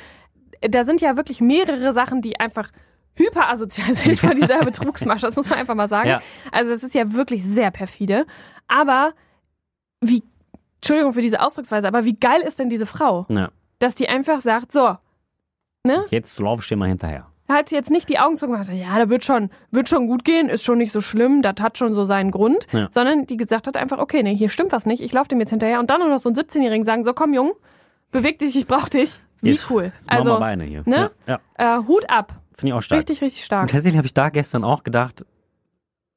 da 0.62 0.84
sind 0.84 1.01
ja 1.01 1.17
wirklich 1.17 1.41
mehrere 1.41 1.93
Sachen, 1.93 2.22
die 2.22 2.39
einfach 2.39 2.72
hyperasozial 3.15 3.93
sind 3.93 4.19
von 4.19 4.36
dieser 4.36 4.60
Betrugsmasche. 4.60 5.25
Das 5.25 5.36
muss 5.36 5.50
man 5.50 5.60
einfach 5.60 5.75
mal 5.75 5.89
sagen. 5.89 6.10
Ja. 6.10 6.22
Also 6.51 6.72
das 6.72 6.84
ist 6.84 6.93
ja 6.93 7.13
wirklich 7.13 7.43
sehr 7.43 7.72
perfide. 7.72 8.25
Aber 8.67 9.13
wie, 10.01 10.24
Entschuldigung 10.77 11.13
für 11.13 11.22
diese 11.22 11.41
Ausdrucksweise, 11.41 11.88
aber 11.88 12.05
wie 12.05 12.13
geil 12.13 12.41
ist 12.41 12.60
denn 12.60 12.69
diese 12.69 12.86
Frau, 12.86 13.25
ja. 13.29 13.50
dass 13.79 13.96
die 13.96 14.10
einfach 14.10 14.41
sagt, 14.41 14.72
so, 14.72 14.98
ne? 15.84 16.05
Jetzt 16.10 16.39
lauf 16.39 16.62
ich 16.62 16.67
dir 16.67 16.77
mal 16.77 16.89
hinterher. 16.89 17.27
Hat 17.50 17.72
jetzt 17.72 17.89
nicht 17.89 18.10
die 18.10 18.19
Augen 18.19 18.36
zugemacht, 18.36 18.69
ja, 18.69 18.98
da 18.98 19.10
wird 19.10 19.24
schon, 19.24 19.50
wird 19.72 19.88
schon 19.88 20.07
gut 20.07 20.25
gehen, 20.25 20.50
ist 20.50 20.65
schon 20.65 20.77
nicht 20.77 20.91
so 20.91 21.00
schlimm, 21.00 21.41
das 21.41 21.55
hat 21.62 21.77
schon 21.77 21.93
so 21.93 22.03
seinen 22.03 22.29
Grund, 22.29 22.67
Ja. 22.74 22.89
sondern 22.91 23.25
die 23.25 23.38
gesagt 23.38 23.67
hat 23.67 23.77
einfach, 23.77 24.00
okay, 24.00 24.22
nee, 24.22 24.36
hier 24.36 24.50
stimmt 24.50 24.74
was 24.74 24.86
nicht, 24.86 25.01
ich 25.01 25.13
laufe 25.13 25.29
dem 25.29 25.39
jetzt 25.39 25.51
hinterher 25.51 25.79
und 25.79 25.89
dann 25.89 26.01
noch 26.01 26.19
so 26.19 26.29
ein 26.29 26.36
17-Jährigen 26.36 26.84
sagen, 26.84 27.05
so 27.05 27.13
komm 27.13 27.34
Jung, 27.34 27.53
beweg 28.12 28.40
dich, 28.40 28.56
ich 28.56 28.68
brauch 28.68 28.90
dich. 28.90 29.20
Wie 29.42 29.52
Jetzt- 29.52 29.70
cool. 29.70 29.92
Also, 30.08 30.40
Beine 30.40 30.64
hier. 30.64 30.82
ne? 30.86 31.12
Ja, 31.28 31.40
ja. 31.60 31.80
äh, 31.80 31.84
Hut 31.88 32.10
ab. 32.10 32.34
finde 32.56 32.70
ich 32.70 32.74
auch 32.74 32.82
stark. 32.82 33.00
Richtig, 33.00 33.22
richtig 33.22 33.42
Und 33.42 33.46
stark. 33.46 33.68
tatsächlich 33.70 33.98
habe 33.98 34.08
ich 34.08 34.14
da 34.14 34.30
gestern 34.30 34.64
auch 34.64 34.84
gedacht, 34.84 35.26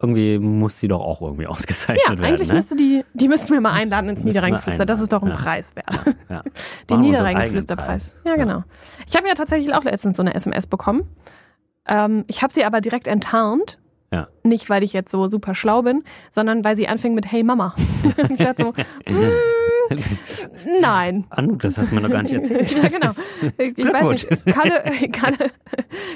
irgendwie 0.03 0.39
muss 0.39 0.79
sie 0.79 0.89
doch 0.89 1.01
auch 1.01 1.21
irgendwie 1.21 1.47
ausgezeichnet 1.47 2.03
Ja, 2.07 2.13
werden. 2.13 2.25
eigentlich 2.25 2.49
ne? 2.49 2.55
müsster 2.55 2.77
die, 2.77 3.05
die 3.13 3.29
müssten 3.29 3.53
wir 3.53 3.61
mal 3.61 3.73
einladen 3.73 4.09
ins 4.09 4.25
Niederrheingeflüster. 4.25 4.87
Das 4.87 5.01
ist 5.01 5.13
doch 5.13 5.23
ein 5.23 5.29
ja. 5.29 5.35
Preis 5.37 5.77
wert. 5.77 6.17
ja. 6.31 6.43
Den 6.89 7.01
Niederrheingeflüsterpreis. 7.01 8.17
Ja, 8.25 8.37
genau. 8.37 8.65
Ich 9.07 9.15
habe 9.17 9.29
ja 9.29 9.35
tatsächlich 9.35 9.75
auch 9.75 9.85
letztens 9.85 10.17
so 10.17 10.23
eine 10.23 10.33
SMS 10.35 10.67
bekommen. 10.67 11.03
Ähm, 11.87 12.25
ich 12.29 12.43
habe 12.43 12.53
sie 12.53 12.65
aber 12.65 12.81
direkt 12.81 13.07
enttarnt. 13.09 13.79
Ja. 14.13 14.29
Nicht, 14.43 14.69
weil 14.71 14.83
ich 14.83 14.93
jetzt 14.93 15.11
so 15.13 15.29
super 15.29 15.55
schlau 15.55 15.83
bin, 15.83 16.03
sondern 16.31 16.65
weil 16.65 16.75
sie 16.75 16.89
anfing 16.89 17.15
mit 17.15 17.31
Hey 17.31 17.45
Mama. 17.45 17.75
Und 18.23 18.31
ich 18.31 18.39
dachte 18.39 18.63
so, 18.63 18.73
mm, 18.73 19.31
nein. 20.81 21.25
Anouk, 21.31 21.61
das 21.63 21.79
hast 21.79 21.91
du 21.91 21.95
mir 21.95 22.01
noch 22.03 22.11
gar 22.11 22.23
nicht 22.23 22.33
erzählt. 22.33 22.73
ja, 22.83 22.89
genau. 22.89 23.13
Ich, 23.59 23.77
weiß 23.77 24.29
nicht. 24.31 24.47
Kalle, 24.47 24.83
Kalle, 25.13 25.37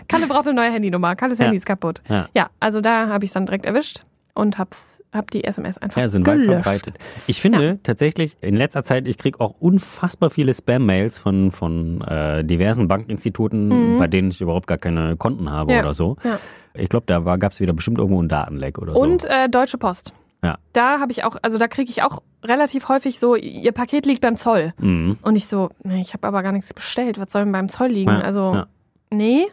Kalle 0.09 0.27
braucht 0.27 0.47
eine 0.49 0.55
neue 0.55 0.71
Handynummer. 0.73 1.17
Kalles 1.17 1.39
Ja. 1.39 1.45
Handy 1.45 1.57
ist 1.59 1.67
kaputt. 1.67 2.01
Ja. 2.09 2.29
Ja, 2.35 2.51
also 2.61 2.81
da 2.81 3.09
habe 3.09 3.25
ich 3.25 3.31
es 3.31 3.35
dann 3.35 3.47
direkt 3.47 3.67
erwischt 3.67 4.03
und 4.35 4.59
hab's, 4.59 5.03
hab 5.13 5.31
die 5.31 5.45
SMS 5.45 5.79
einfach 5.79 6.01
Ja, 6.01 6.09
sind 6.09 6.27
weit 6.27 6.35
gelöscht. 6.35 6.51
verbreitet. 6.51 6.95
Ich 7.27 7.41
finde 7.41 7.79
tatsächlich 7.83 8.37
in 8.41 8.57
letzter 8.57 8.83
Zeit, 8.83 9.07
ich 9.07 9.17
kriege 9.19 9.41
auch 9.41 9.55
unfassbar 9.61 10.31
viele 10.31 10.53
Spam-Mails 10.53 11.19
von, 11.19 11.51
von 11.53 12.01
äh, 12.03 12.45
diversen 12.45 12.89
Bankinstituten, 12.89 13.69
Mhm. 13.95 13.99
bei 13.99 14.09
denen 14.09 14.31
ich 14.31 14.41
überhaupt 14.41 14.67
gar 14.67 14.79
keine 14.79 15.17
Konten 15.17 15.51
habe 15.51 15.73
Ja. 15.73 15.81
oder 15.81 15.95
so. 15.95 16.17
Ja. 16.25 16.39
Ich 16.77 16.89
glaube, 16.89 17.05
da 17.07 17.21
gab 17.37 17.53
es 17.53 17.61
wieder 17.61 17.73
bestimmt 17.73 17.99
irgendwo 17.99 18.19
einen 18.19 18.29
Datenleck 18.29 18.79
oder 18.79 18.95
so. 18.95 19.01
Und 19.01 19.25
äh, 19.25 19.49
Deutsche 19.49 19.79
Post. 19.79 20.13
Ja. 20.45 20.59
Da 20.73 21.01
habe 21.01 21.11
ich 21.13 21.25
auch, 21.25 21.37
also 21.43 21.59
da 21.59 21.67
kriege 21.69 21.91
ich 21.91 22.03
auch 22.03 22.23
relativ 22.45 22.89
häufig 22.89 23.19
so, 23.19 23.35
ihr 23.35 23.73
Paket 23.73 24.07
liegt 24.07 24.21
beim 24.21 24.37
Zoll. 24.37 24.75
Mhm. 24.79 25.19
Und 25.23 25.35
ich 25.37 25.47
so, 25.47 25.71
nee, 25.83 26.01
ich 26.01 26.13
habe 26.13 26.27
aber 26.29 26.43
gar 26.43 26.53
nichts 26.53 26.73
bestellt. 26.75 27.19
Was 27.19 27.33
soll 27.33 27.43
denn 27.45 27.53
beim 27.53 27.69
Zoll 27.69 27.89
liegen? 27.89 28.11
Ja, 28.11 28.21
also, 28.21 28.55
ja. 28.55 28.67
nee. 29.11 29.47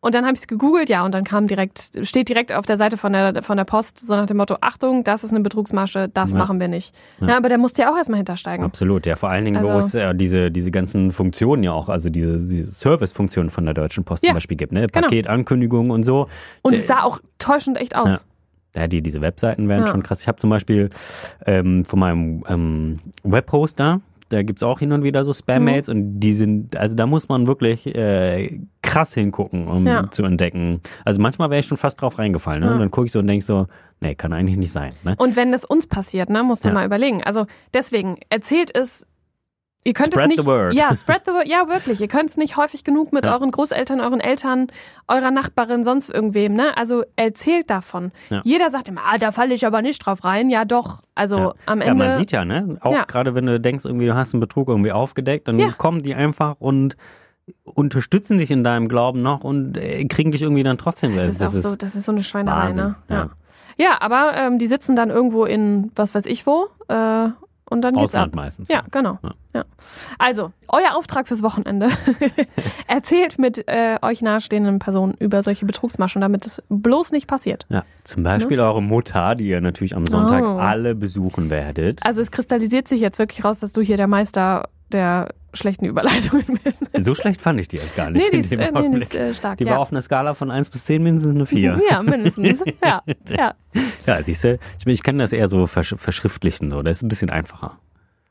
Und 0.00 0.14
dann 0.14 0.24
habe 0.24 0.34
ich 0.34 0.42
es 0.42 0.46
gegoogelt, 0.46 0.88
ja, 0.90 1.04
und 1.04 1.12
dann 1.12 1.24
kam 1.24 1.48
direkt, 1.48 1.90
steht 2.02 2.28
direkt 2.28 2.52
auf 2.52 2.64
der 2.66 2.76
Seite 2.76 2.96
von 2.96 3.12
der, 3.12 3.42
von 3.42 3.56
der 3.56 3.64
Post, 3.64 3.98
so 3.98 4.14
nach 4.14 4.26
dem 4.26 4.36
Motto, 4.36 4.56
Achtung, 4.60 5.02
das 5.02 5.24
ist 5.24 5.32
eine 5.32 5.40
Betrugsmasche, 5.40 6.08
das 6.08 6.30
Ja. 6.30 6.38
machen 6.38 6.60
wir 6.60 6.68
nicht. 6.68 6.94
Ja. 7.20 7.30
Ja. 7.30 7.36
aber 7.36 7.48
der 7.48 7.58
musste 7.58 7.82
ja 7.82 7.92
auch 7.92 7.96
erstmal 7.96 8.18
hintersteigen. 8.18 8.64
Absolut, 8.64 9.06
ja. 9.06 9.16
Vor 9.16 9.28
allen 9.30 9.44
Dingen, 9.44 9.60
wo 9.60 9.68
Also- 9.70 9.88
es 9.88 9.94
äh, 9.96 10.14
diese, 10.14 10.52
diese 10.52 10.70
ganzen 10.70 11.10
Funktionen 11.10 11.64
ja 11.64 11.72
auch, 11.72 11.88
also 11.88 12.10
diese, 12.10 12.38
diese 12.38 12.70
Service-Funktionen 12.70 13.50
von 13.50 13.64
der 13.64 13.74
Deutschen 13.74 14.04
Post 14.04 14.22
Ja, 14.22 14.28
zum 14.28 14.34
Beispiel 14.36 14.56
gibt, 14.56 14.70
ne? 14.72 14.86
genau. 14.86 15.08
Paketankündigungen 15.08 15.90
und 15.90 16.04
so. 16.04 16.28
Und 16.62 16.74
es 16.76 16.86
sah 16.86 17.02
auch 17.02 17.18
täuschend 17.38 17.76
echt 17.76 17.96
aus. 17.96 18.24
Ja, 18.76 18.86
die, 18.86 19.02
diese 19.02 19.20
Webseiten 19.20 19.68
wären 19.68 19.82
Ja. 19.82 19.86
schon 19.88 20.02
krass. 20.02 20.20
Ich 20.22 20.28
habe 20.28 20.38
zum 20.38 20.50
Beispiel 20.50 20.90
ähm, 21.46 21.84
von 21.84 21.98
meinem 21.98 22.44
ähm, 22.48 22.98
Webhoster, 23.24 24.00
da 24.30 24.42
gibt's 24.42 24.62
auch 24.62 24.78
hin 24.78 24.92
und 24.92 25.02
wieder 25.02 25.24
so 25.24 25.32
Spam-Mails 25.32 25.88
und 25.88 26.20
die 26.20 26.34
sind, 26.34 26.76
also 26.76 26.94
da 26.94 27.06
muss 27.06 27.30
man 27.30 27.46
wirklich 27.46 27.86
äh, 27.86 28.60
krass 28.82 29.14
hingucken, 29.14 29.66
um 29.68 29.86
Ja. 29.86 30.10
zu 30.10 30.22
entdecken. 30.24 30.82
Also 31.06 31.18
manchmal 31.20 31.48
wäre 31.48 31.60
ich 31.60 31.66
schon 31.66 31.78
fast 31.78 32.02
drauf 32.02 32.18
reingefallen. 32.18 32.60
Ne? 32.60 32.66
Ja. 32.66 32.72
Und 32.74 32.80
dann 32.80 32.90
gucke 32.90 33.06
ich 33.06 33.12
so 33.12 33.20
und 33.20 33.26
denke 33.26 33.42
so, 33.44 33.68
nee, 34.00 34.14
kann 34.14 34.34
eigentlich 34.34 34.58
nicht 34.58 34.70
sein. 34.72 34.92
Ne? 35.02 35.14
Und 35.18 35.34
wenn 35.34 35.50
das 35.50 35.64
uns 35.64 35.86
passiert, 35.86 36.28
ne, 36.28 36.42
musst 36.42 36.64
du 36.66 36.68
Ja. 36.68 36.74
mal 36.74 36.84
überlegen. 36.84 37.22
Also 37.24 37.46
deswegen, 37.72 38.16
erzählt 38.28 38.76
es. 38.76 39.06
Ihr 39.84 39.94
könnt 39.94 40.08
Spread 40.08 40.24
es 40.24 40.28
nicht. 40.28 40.40
the 40.40 40.46
word. 40.46 40.74
Ja, 40.74 40.92
spread 40.92 41.22
the 41.24 41.32
word. 41.32 41.46
Ja, 41.46 41.66
wirklich. 41.68 42.00
Ihr 42.00 42.08
könnt 42.08 42.28
es 42.28 42.36
nicht 42.36 42.56
häufig 42.56 42.84
genug 42.84 43.12
mit 43.12 43.24
Ja. 43.24 43.32
euren 43.32 43.50
Großeltern, 43.50 44.00
euren 44.00 44.20
Eltern, 44.20 44.66
eurer 45.06 45.30
Nachbarin, 45.30 45.82
sonst 45.84 46.10
irgendwem, 46.10 46.52
ne? 46.52 46.76
Also 46.76 47.04
erzählt 47.16 47.70
davon. 47.70 48.12
Ja. 48.28 48.42
Jeder 48.44 48.68
sagt 48.70 48.88
immer, 48.88 49.02
ah, 49.10 49.16
da 49.18 49.32
falle 49.32 49.54
ich 49.54 49.64
aber 49.66 49.80
nicht 49.80 50.04
drauf 50.04 50.24
rein. 50.24 50.50
Ja, 50.50 50.64
doch. 50.66 50.98
Also 51.14 51.36
Ja. 51.38 51.54
am 51.66 51.80
Ja, 51.80 51.86
Ende. 51.88 52.04
man 52.04 52.16
sieht 52.16 52.32
ja, 52.32 52.44
ne? 52.44 52.76
Auch 52.80 52.92
Ja. 52.92 53.04
gerade 53.04 53.34
wenn 53.34 53.46
du 53.46 53.58
denkst, 53.60 53.84
irgendwie, 53.86 54.06
du 54.06 54.14
hast 54.14 54.34
einen 54.34 54.40
Betrug 54.40 54.68
irgendwie 54.68 54.92
aufgedeckt, 54.92 55.48
dann 55.48 55.58
Ja. 55.58 55.70
kommen 55.70 56.02
die 56.02 56.14
einfach 56.14 56.56
und 56.58 56.96
unterstützen 57.64 58.38
dich 58.38 58.50
in 58.50 58.62
deinem 58.64 58.88
Glauben 58.88 59.22
noch 59.22 59.42
und 59.42 59.76
äh, 59.78 60.04
kriegen 60.06 60.32
dich 60.32 60.42
irgendwie 60.42 60.62
dann 60.64 60.76
trotzdem. 60.78 61.14
das 61.16 61.28
ist 61.28 61.42
auch 61.42 61.48
so, 61.48 61.76
das 61.76 61.94
ist 61.94 62.04
so 62.04 62.12
eine 62.12 62.22
Schweinerei, 62.22 62.66
Wahnsinn. 62.68 62.84
ne? 62.84 62.94
Ja. 63.08 63.16
Ja. 63.16 63.26
ja, 63.78 63.96
aber 64.00 64.32
ähm, 64.36 64.58
die 64.58 64.66
sitzen 64.66 64.96
dann 64.96 65.08
irgendwo 65.10 65.44
in 65.46 65.90
was 65.94 66.14
weiß 66.14 66.26
ich 66.26 66.46
wo 66.46 66.66
äh, 66.88 67.28
und 67.68 67.82
dann 67.82 67.94
geht's 67.94 68.14
Ausland 68.14 68.32
ab. 68.32 68.36
meistens. 68.36 68.68
Ja, 68.68 68.82
genau. 68.90 69.18
Ja. 69.22 69.34
Ja. 69.54 69.64
Also, 70.18 70.52
euer 70.68 70.96
Auftrag 70.96 71.26
fürs 71.28 71.42
Wochenende. 71.42 71.88
Erzählt 72.86 73.38
mit 73.38 73.64
äh, 73.68 73.98
euch 74.02 74.22
nahestehenden 74.22 74.78
Personen 74.78 75.14
über 75.18 75.42
solche 75.42 75.66
Betrugsmaschen, 75.66 76.20
damit 76.20 76.46
es 76.46 76.62
bloß 76.68 77.12
nicht 77.12 77.26
passiert. 77.26 77.66
Ja, 77.68 77.84
zum 78.04 78.22
Beispiel 78.22 78.60
eure 78.60 78.82
Mutter, 78.82 79.34
die 79.34 79.48
ihr 79.48 79.60
natürlich 79.60 79.96
am 79.96 80.06
Sonntag 80.06 80.42
Oh. 80.44 80.58
alle 80.58 80.94
besuchen 80.94 81.50
werdet. 81.50 82.04
Also 82.04 82.20
es 82.20 82.30
kristallisiert 82.30 82.88
sich 82.88 83.00
jetzt 83.00 83.18
wirklich 83.18 83.44
raus, 83.44 83.60
dass 83.60 83.72
du 83.72 83.80
hier 83.82 83.96
der 83.96 84.06
Meister 84.06 84.68
der 84.92 85.34
schlechten 85.54 85.86
Überleitungen 85.86 86.60
bist. 86.62 86.90
so 86.98 87.14
schlecht 87.14 87.40
fand 87.40 87.60
ich 87.60 87.68
die 87.68 87.76
jetzt 87.76 87.96
gar 87.96 88.10
nicht. 88.10 88.24
nee, 88.24 88.30
die 88.30 88.44
ist, 88.44 88.52
äh, 88.52 88.70
nee, 88.70 88.90
die 88.90 88.98
ist 89.00 89.14
äh, 89.14 89.34
stark. 89.34 89.58
die 89.58 89.64
ja. 89.64 89.72
war 89.72 89.78
auf 89.80 89.90
einer 89.90 90.00
Skala 90.02 90.34
von 90.34 90.50
1 90.50 90.70
bis 90.70 90.84
10 90.84 91.02
mindestens 91.02 91.34
eine 91.34 91.46
4. 91.46 91.80
Ja, 91.90 92.02
mindestens. 92.02 92.62
Ja, 92.84 93.02
ja. 93.28 93.54
Ja, 94.06 94.22
siehst 94.22 94.44
du, 94.44 94.58
ich, 94.78 94.86
ich 94.86 95.02
kann 95.02 95.18
das 95.18 95.32
eher 95.32 95.48
so 95.48 95.66
versch 95.66 95.94
verschriftlichen, 95.96 96.70
so. 96.70 96.82
das 96.82 96.98
ist 96.98 97.02
ein 97.02 97.08
bisschen 97.08 97.30
einfacher 97.30 97.78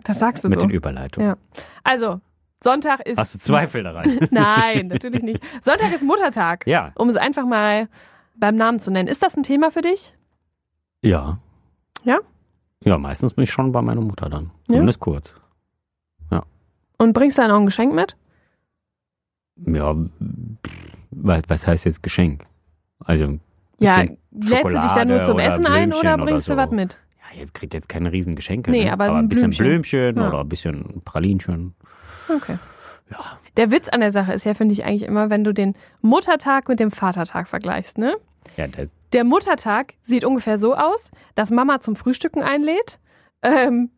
Das 0.04 0.20
sagst 0.20 0.44
du 0.44 0.50
mit 0.50 0.60
so. 0.60 0.68
den 0.68 0.76
Überleitungen. 0.76 1.30
Ja. 1.30 1.38
Also, 1.84 2.22
Sonntag 2.64 3.06
ist. 3.06 3.18
Hast 3.18 3.36
du 3.36 3.40
Zweifel 3.40 3.84
daran? 3.84 4.20
Nein, 4.32 4.88
natürlich 4.88 5.22
nicht. 5.22 5.44
Sonntag 5.62 5.94
ist 5.94 6.04
Muttertag. 6.04 6.66
ja. 6.66 6.92
Um 6.96 7.10
es 7.10 7.16
einfach 7.18 7.46
mal 7.46 7.88
beim 8.36 8.56
Namen 8.56 8.80
zu 8.80 8.92
nennen. 8.92 9.08
Ist 9.08 9.24
das 9.24 9.36
ein 9.36 9.44
Thema 9.44 9.72
für 9.72 9.82
dich? 9.82 10.14
Ja. 11.04 11.40
Ja? 12.04 12.20
Ja, 12.84 12.98
meistens 12.98 13.34
bin 13.34 13.44
ich 13.44 13.52
schon 13.52 13.72
bei 13.72 13.82
meiner 13.82 14.02
Mutter 14.02 14.30
dann. 14.30 14.52
Ja? 14.68 14.76
Zumindest 14.76 15.00
kurz. 15.00 15.32
Und 16.98 17.14
bringst 17.14 17.38
du 17.38 17.42
dann 17.42 17.52
auch 17.52 17.60
ein 17.60 17.66
Geschenk 17.66 17.94
mit? 17.94 18.16
Ja, 19.66 19.96
was, 21.12 21.68
heißt 21.68 21.86
jetzt 21.86 22.04
Geschenk? 22.04 22.46
Also, 23.00 23.40
Ja, 23.80 24.02
lädst 24.32 24.76
du 24.76 24.80
dich 24.80 24.92
dann 24.92 25.08
nur 25.08 25.22
zum 25.22 25.36
oder 25.36 25.46
Essen 25.46 25.66
ein 25.66 25.90
Blümchen 25.90 26.00
oder 26.00 26.14
oder 26.16 26.26
bringst 26.26 26.48
du 26.48 26.54
so. 26.54 26.58
was 26.58 26.72
mit? 26.72 26.98
ja, 27.34 27.40
jetzt 27.40 27.54
kriegt 27.54 27.74
jetzt 27.74 27.90
keine 27.90 28.12
riesen 28.12 28.36
Geschenke. 28.36 28.72
Nee, 28.72 28.86
ne? 28.86 28.94
aber 28.94 29.06
ein 29.06 29.16
ein 29.16 29.30
bisschen 29.30 29.52
Blümchen. 29.52 29.66
Blümchen 30.14 30.18
Ja. 30.18 30.28
oder 30.30 30.40
ein 30.42 30.50
bisschen 30.50 31.02
Pralinchen. 31.04 31.74
Okay. 32.30 32.58
Ja. 33.10 33.40
Der 33.56 33.72
Witz 33.72 33.90
an 33.90 34.02
der 34.02 34.12
Sache 34.12 34.34
ist 34.34 34.44
ja, 34.44 34.54
finde 34.54 34.74
ich 34.74 34.86
eigentlich 34.86 35.04
immer, 35.04 35.30
wenn 35.30 35.44
du 35.44 35.54
den 35.54 35.76
Muttertag 36.02 36.68
mit 36.68 36.80
dem 36.80 36.92
Vatertag 36.92 37.48
vergleichst, 37.48 37.98
ne? 37.98 38.16
Ja, 38.58 38.66
Der 39.14 39.24
Muttertag 39.24 39.94
sieht 40.02 40.24
ungefähr 40.26 40.58
so 40.58 40.76
aus, 40.76 41.12
dass 41.36 41.52
Mama 41.52 41.80
zum 41.80 41.96
Frühstücken 41.96 42.42
einlädt. 42.44 43.00
Ähm, 43.44 43.92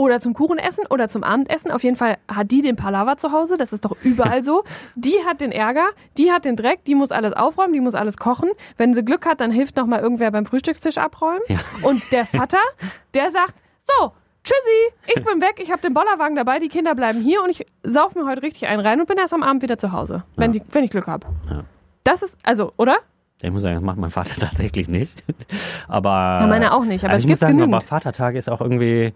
oder 0.00 0.18
zum 0.18 0.32
Kuchenessen 0.34 0.84
oder 0.88 1.08
zum 1.08 1.22
Abendessen. 1.22 1.70
Auf 1.70 1.82
jeden 1.84 1.96
Fall 1.96 2.16
hat 2.26 2.50
die 2.50 2.62
den 2.62 2.74
Palaver 2.76 3.18
zu 3.18 3.32
Hause. 3.32 3.56
Das 3.58 3.72
ist 3.72 3.84
doch 3.84 3.96
überall 4.02 4.42
so. 4.42 4.64
Die 4.94 5.14
hat 5.26 5.40
den 5.42 5.52
Ärger, 5.52 5.88
die 6.16 6.32
hat 6.32 6.44
den 6.46 6.56
Dreck, 6.56 6.84
die 6.86 6.94
muss 6.94 7.10
alles 7.12 7.32
aufräumen, 7.34 7.72
die 7.74 7.80
muss 7.80 7.94
alles 7.94 8.16
kochen. 8.16 8.48
Wenn 8.78 8.94
sie 8.94 9.04
Glück 9.04 9.26
hat, 9.26 9.40
dann 9.40 9.50
hilft 9.50 9.76
noch 9.76 9.86
mal 9.86 10.00
irgendwer 10.00 10.30
beim 10.30 10.46
Frühstückstisch 10.46 10.96
abräumen. 10.98 11.40
Ja. 11.48 11.58
Und 11.82 12.02
der 12.12 12.24
Vater, 12.38 12.58
der 13.14 13.30
sagt, 13.30 13.54
so, 13.84 14.12
tschüssi, 14.42 15.14
ich 15.18 15.24
bin 15.24 15.40
weg, 15.42 15.56
ich 15.62 15.70
habe 15.70 15.82
den 15.82 15.92
Bollerwagen 15.94 16.34
dabei, 16.36 16.58
die 16.58 16.68
Kinder 16.68 16.94
bleiben 16.94 17.20
hier 17.20 17.42
und 17.42 17.50
ich 17.50 17.66
sauf 17.82 18.14
mir 18.14 18.26
heute 18.26 18.42
richtig 18.42 18.66
einen 18.68 18.80
rein 18.84 19.00
und 19.00 19.06
bin 19.06 19.18
erst 19.18 19.34
am 19.34 19.42
Abend 19.42 19.62
wieder 19.62 19.78
zu 19.78 19.92
Hause, 19.92 20.24
wenn, 20.36 20.52
Ja. 20.54 20.60
die, 20.60 20.74
wenn 20.74 20.84
ich 20.84 20.90
Glück 20.90 21.06
habe. 21.06 21.26
Ja. 21.50 21.64
Das 22.04 22.22
ist, 22.22 22.38
also, 22.42 22.72
oder? 22.78 22.96
ich 23.42 23.50
muss 23.50 23.62
sagen, 23.62 23.74
das 23.74 23.84
macht 23.84 23.98
mein 23.98 24.10
Vater 24.10 24.34
tatsächlich 24.40 24.88
nicht. 24.88 25.22
Aber. 25.88 26.38
Ja, 26.40 26.46
meine 26.46 26.72
auch 26.72 26.84
nicht, 26.84 27.04
aber 27.04 27.12
also 27.14 27.18
es 27.20 27.24
ich 27.24 27.28
muss 27.28 27.38
gibt 27.38 27.40
sagen, 27.40 27.52
genügend. 27.58 27.74
aber 27.74 27.84
Vatertag 27.86 28.34
ist 28.34 28.48
auch 28.50 28.60
irgendwie. 28.62 29.12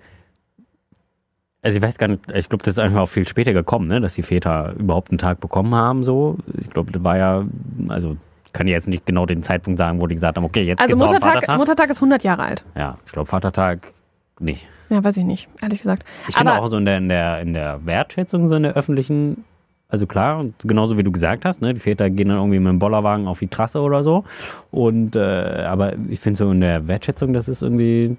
Also 1.64 1.78
ich 1.78 1.82
weiß 1.82 1.96
gar 1.98 2.08
nicht, 2.08 2.20
ich 2.32 2.48
glaube, 2.48 2.62
das 2.62 2.74
ist 2.74 2.78
einfach 2.78 3.00
auch 3.00 3.08
viel 3.08 3.26
später 3.26 3.52
gekommen, 3.54 3.88
ne, 3.88 4.00
dass 4.00 4.14
die 4.14 4.22
Väter 4.22 4.74
überhaupt 4.78 5.10
einen 5.10 5.18
Tag 5.18 5.40
bekommen 5.40 5.74
haben. 5.74 6.04
So, 6.04 6.36
ich 6.60 6.68
glaube, 6.70 6.92
das 6.92 7.02
war 7.02 7.16
ja, 7.16 7.44
also 7.88 8.16
ich 8.44 8.52
kann 8.52 8.68
jetzt 8.68 8.86
nicht 8.86 9.06
genau 9.06 9.24
den 9.26 9.42
Zeitpunkt 9.42 9.78
sagen, 9.78 9.98
wo 10.00 10.06
die 10.06 10.14
gesagt 10.14 10.36
haben, 10.36 10.44
okay, 10.44 10.62
jetzt 10.62 10.80
Also 10.80 10.94
geht's 10.94 11.02
Muttertag, 11.06 11.34
Vatertag. 11.34 11.58
Muttertag 11.58 11.90
ist 11.90 11.96
100 11.98 12.22
Jahre 12.22 12.42
alt. 12.42 12.64
ja, 12.76 12.98
ich 13.06 13.12
glaube 13.12 13.26
Vatertag 13.28 13.92
nicht. 14.38 14.66
Ja, 14.90 15.02
weiß 15.02 15.16
ich 15.16 15.24
nicht, 15.24 15.48
ehrlich 15.62 15.78
gesagt. 15.78 16.04
Ich 16.28 16.36
finde 16.36 16.52
auch 16.52 16.66
so 16.66 16.76
in 16.76 16.84
der, 16.84 16.98
in 16.98 17.08
der 17.08 17.40
in 17.40 17.54
der 17.54 17.86
Wertschätzung 17.86 18.48
so 18.48 18.54
in 18.56 18.64
der 18.64 18.74
öffentlichen, 18.74 19.44
also 19.88 20.06
klar, 20.06 20.38
und 20.40 20.54
genauso 20.64 20.98
wie 20.98 21.02
du 21.02 21.10
gesagt 21.10 21.46
hast, 21.46 21.62
ne, 21.62 21.72
die 21.72 21.80
Väter 21.80 22.10
gehen 22.10 22.28
dann 22.28 22.36
irgendwie 22.36 22.58
mit 22.58 22.68
dem 22.68 22.78
Bollerwagen 22.78 23.26
auf 23.26 23.38
die 23.38 23.48
Trasse 23.48 23.80
oder 23.80 24.02
so. 24.04 24.24
Und 24.70 25.16
äh, 25.16 25.64
aber 25.66 25.94
ich 26.10 26.20
finde 26.20 26.36
so 26.36 26.50
in 26.50 26.60
der 26.60 26.86
Wertschätzung, 26.86 27.32
das 27.32 27.48
ist 27.48 27.62
irgendwie, 27.62 28.18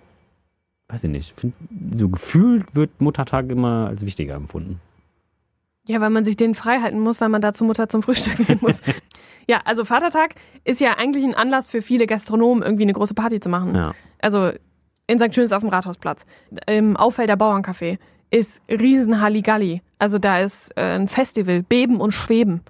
weiß 0.88 1.04
ich 1.06 1.10
nicht, 1.10 1.40
find, 1.40 1.54
so 1.98 2.10
gefühlt 2.10 2.76
wird 2.76 3.02
Muttertag 3.02 3.50
immer 3.50 3.88
als 3.88 4.06
wichtiger 4.06 4.36
empfunden. 4.36 4.80
Ja, 5.88 6.02
weil 6.02 6.10
man 6.10 6.26
sich 6.26 6.36
den 6.36 6.56
frei 6.56 6.80
halten 6.80 7.00
muss, 7.00 7.22
weil 7.22 7.30
man 7.30 7.42
da 7.42 7.54
zur 7.54 7.68
Mutter 7.68 7.88
zum 7.90 8.02
Frühstück 8.02 8.48
gehen 8.48 8.58
muss. 8.62 8.82
ja, 9.48 9.62
also 9.66 9.86
Vatertag 9.86 10.36
ist 10.64 10.82
ja 10.82 10.98
eigentlich 10.98 11.24
ein 11.24 11.36
Anlass 11.36 11.70
für 11.70 11.82
viele 11.84 12.08
Gastronomen, 12.08 12.64
irgendwie 12.64 12.84
eine 12.84 12.94
große 12.94 13.14
Party 13.14 13.40
zu 13.40 13.50
machen. 13.50 13.76
Ja. 13.76 13.94
Also 14.20 14.52
in 15.08 15.20
St. 15.20 15.34
Schöns 15.36 15.52
auf 15.52 15.62
dem 15.62 15.70
Rathausplatz, 15.70 16.26
im 16.68 16.98
Auffelder 16.98 17.36
Bauerncafé 17.36 18.00
ist 18.32 18.62
riesen 18.68 19.22
Halligalli. 19.22 19.82
Also 20.00 20.18
da 20.18 20.40
ist 20.40 20.72
äh, 20.76 20.96
ein 20.96 21.08
Festival, 21.08 21.62
Beben 21.62 22.02
und 22.02 22.12
Schweben. 22.12 22.62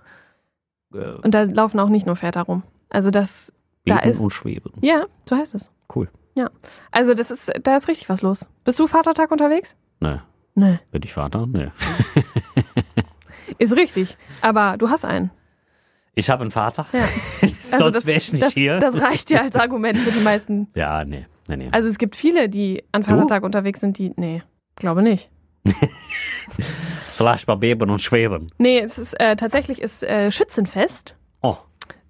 Äh, 0.94 1.12
Und 1.24 1.34
da 1.34 1.44
laufen 1.44 1.80
auch 1.80 1.90
nicht 1.90 2.06
nur 2.06 2.18
Väter 2.18 2.42
rum. 2.42 2.64
Also 2.90 3.10
das, 3.12 3.54
da 3.86 3.96
Beten 3.96 4.10
ist, 4.10 4.20
und 4.20 4.34
Schweben. 4.34 4.72
ja, 4.82 5.06
so 5.28 5.38
heißt 5.38 5.56
es. 5.56 5.72
Cool. 5.94 6.10
Ja, 6.36 6.50
also 6.92 7.14
das 7.14 7.32
ist, 7.32 7.52
da 7.64 7.76
ist 7.78 7.88
richtig 7.88 8.10
was 8.10 8.22
los. 8.22 8.48
Bist 8.66 8.78
du 8.80 8.88
Vatertag 8.88 9.32
unterwegs? 9.32 9.76
Ne, 10.00 10.22
Nee. 10.54 10.80
bin 10.92 11.02
ich 11.04 11.14
Vater? 11.14 11.46
Ne. 11.48 11.72
Ist 13.60 13.76
richtig, 13.76 14.18
aber 14.42 14.76
du 14.78 14.90
hast 14.90 15.06
einen. 15.06 15.30
Ich 16.16 16.30
habe 16.30 16.42
einen 16.42 16.52
Vater. 16.52 16.86
Ja. 16.94 17.08
Also 17.72 17.86
Sonst 17.86 17.96
das, 17.96 18.06
wäre 18.06 18.18
ich 18.20 18.32
nicht 18.32 18.44
das, 18.44 18.54
hier. 18.54 18.80
das 18.80 19.02
reicht 19.02 19.32
ja 19.32 19.42
als 19.42 19.56
Argument 19.56 19.98
für 19.98 20.12
die 20.12 20.24
meisten. 20.24 20.68
ja, 20.76 21.04
nee, 21.04 21.26
nee, 21.50 21.58
nee. 21.58 21.70
Also 21.72 21.90
es 21.90 21.98
gibt 21.98 22.16
viele, 22.16 22.48
die 22.48 22.84
an 22.92 23.04
Vatertag 23.04 23.44
unterwegs 23.44 23.80
sind, 23.82 23.98
die. 23.98 24.14
Nee, 24.16 24.44
glaube 24.76 25.02
nicht. 25.02 25.30
Vielleicht 27.12 27.46
bei 27.48 27.56
Beben 27.56 27.90
und 27.90 28.02
Schweben. 28.02 28.52
Nee, 28.60 28.80
es 28.80 28.98
ist 28.98 29.20
äh, 29.20 29.36
tatsächlich 29.36 29.82
ist 29.82 30.04
äh, 30.04 30.32
Schützenfest. 30.32 31.16
Oh, 31.42 31.58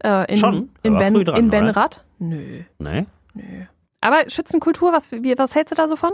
Äh, 0.04 0.32
in, 0.34 0.38
Schon? 0.38 0.70
In, 0.84 0.98
ben, 0.98 1.14
dran, 1.24 1.36
in? 1.38 1.50
Benrath? 1.50 2.04
Nö, 2.20 2.64
ne? 2.80 3.06
nö. 3.34 3.44
Aber 4.06 4.30
Schützenkultur, 4.30 4.94
was, 4.94 5.12
was 5.12 5.56
hältst 5.56 5.72
du 5.72 5.76
da 5.76 5.88
so 5.88 5.96
von? 5.96 6.12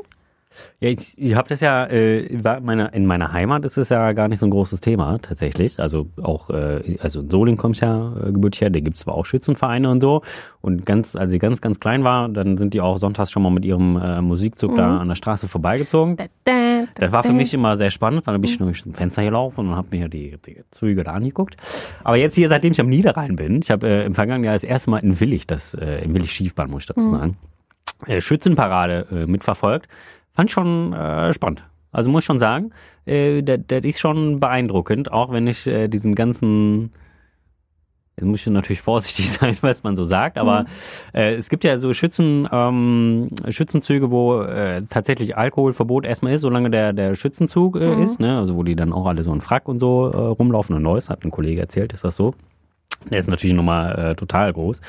Ja, 0.79 0.89
ich, 0.89 1.17
ich 1.17 1.35
habe 1.35 1.49
das 1.49 1.59
ja, 1.59 1.87
äh, 1.87 2.25
war 2.41 2.61
meiner, 2.61 2.93
in 2.93 3.05
meiner 3.05 3.33
Heimat 3.33 3.65
ist 3.65 3.77
es 3.77 3.89
ja 3.89 4.13
gar 4.13 4.29
nicht 4.29 4.39
so 4.39 4.45
ein 4.45 4.49
großes 4.49 4.79
Thema 4.79 5.17
tatsächlich. 5.21 5.77
Also 5.77 6.07
auch, 6.21 6.49
äh, 6.49 6.97
also 7.01 7.19
in 7.19 7.29
Solingen 7.29 7.57
komme 7.57 7.73
ich 7.73 7.81
ja 7.81 8.13
äh, 8.15 8.31
gebürtig 8.31 8.61
her, 8.61 8.69
da 8.69 8.79
gibt 8.79 8.95
es 8.95 9.03
zwar 9.03 9.15
auch 9.15 9.25
Schützenvereine 9.25 9.89
und 9.89 10.01
so. 10.01 10.21
Und 10.61 10.85
ganz, 10.85 11.17
als 11.17 11.33
ich 11.33 11.41
ganz, 11.41 11.59
ganz 11.59 11.81
klein 11.81 12.05
war, 12.05 12.29
dann 12.29 12.57
sind 12.57 12.73
die 12.73 12.79
auch 12.79 12.97
sonntags 12.97 13.29
schon 13.29 13.43
mal 13.43 13.49
mit 13.49 13.65
ihrem 13.65 13.97
äh, 13.97 14.21
Musikzug 14.21 14.77
da 14.77 14.99
an 14.99 15.09
der 15.09 15.15
Straße 15.15 15.49
vorbeigezogen. 15.49 16.15
Das 16.95 17.11
war 17.11 17.23
für 17.23 17.33
mich 17.33 17.53
immer 17.53 17.75
sehr 17.75 17.91
spannend, 17.91 18.25
weil 18.25 18.33
dann 18.33 18.41
bin 18.41 18.51
ich 18.51 18.57
durch 18.57 18.85
ein 18.85 18.93
Fenster 18.93 19.23
gelaufen 19.23 19.67
und 19.67 19.75
habe 19.75 19.87
mir 19.91 20.07
die, 20.07 20.37
die 20.45 20.63
Züge 20.71 21.03
da 21.03 21.11
angeguckt. 21.11 21.57
Aber 22.05 22.15
jetzt 22.15 22.35
hier, 22.35 22.47
seitdem 22.47 22.71
ich 22.71 22.79
am 22.79 22.87
Niederrhein 22.87 23.35
bin, 23.35 23.59
ich 23.61 23.69
habe 23.69 23.87
äh, 23.87 24.05
im 24.05 24.15
vergangenen 24.15 24.45
Jahr 24.45 24.53
das 24.53 24.63
erste 24.63 24.91
Mal 24.91 24.99
in 24.99 25.19
Willig, 25.19 25.45
das 25.47 25.73
äh, 25.73 26.03
in 26.03 26.13
Willig 26.13 26.31
Schiefbahn, 26.31 26.71
muss 26.71 26.83
ich 26.83 26.87
dazu 26.87 27.09
sagen, 27.09 27.31
äh, 27.31 27.50
Schützenparade 28.19 29.07
äh, 29.11 29.25
mitverfolgt. 29.27 29.87
Fand 30.33 30.49
ich 30.49 30.53
schon 30.53 30.93
äh, 30.93 31.33
spannend. 31.33 31.63
Also 31.91 32.09
muss 32.09 32.23
ich 32.23 32.25
schon 32.27 32.39
sagen, 32.39 32.71
äh, 33.05 33.41
das 33.43 33.59
das 33.67 33.83
ist 33.83 33.99
schon 33.99 34.39
beeindruckend, 34.39 35.11
auch 35.11 35.31
wenn 35.31 35.47
ich 35.47 35.67
äh, 35.67 35.87
diesen 35.87 36.15
ganzen 36.15 36.91
Jetzt 38.17 38.25
muss 38.25 38.41
ich 38.41 38.47
natürlich 38.47 38.81
vorsichtig 38.91 39.29
sein, 39.31 39.57
was 39.61 39.83
man 39.83 39.95
so 39.95 40.03
sagt, 40.03 40.37
aber 40.37 40.65
äh, 41.13 41.33
es 41.35 41.49
gibt 41.49 41.63
ja 41.63 41.77
so 41.77 41.93
Schützen, 41.93 42.47
ähm, 42.51 43.29
Schützenzüge, 43.47 44.11
wo 44.11 44.41
äh, 44.41 44.81
tatsächlich 44.89 45.37
Alkoholverbot 45.37 46.05
erstmal 46.05 46.33
ist, 46.33 46.41
solange 46.41 46.69
der, 46.69 46.93
der 46.93 47.15
Schützenzug 47.15 47.77
äh, 47.77 47.95
Mhm. 47.95 48.03
ist, 48.03 48.19
ne? 48.19 48.37
Also 48.37 48.55
wo 48.55 48.63
die 48.63 48.75
dann 48.75 48.91
auch 48.93 49.05
alle 49.05 49.23
so 49.23 49.33
in 49.33 49.41
Frack 49.41 49.67
und 49.67 49.79
so 49.79 50.11
äh, 50.11 50.17
rumlaufen 50.17 50.75
und 50.75 50.83
Neues, 50.83 51.09
hat 51.09 51.23
ein 51.23 51.31
Kollege 51.31 51.61
erzählt, 51.61 51.93
ist 51.93 52.03
das 52.03 52.15
so. 52.15 52.35
Der 53.09 53.17
ist 53.17 53.27
natürlich 53.29 53.55
nochmal 53.55 53.97
äh, 54.11 54.15
total 54.15 54.53
groß. 54.53 54.81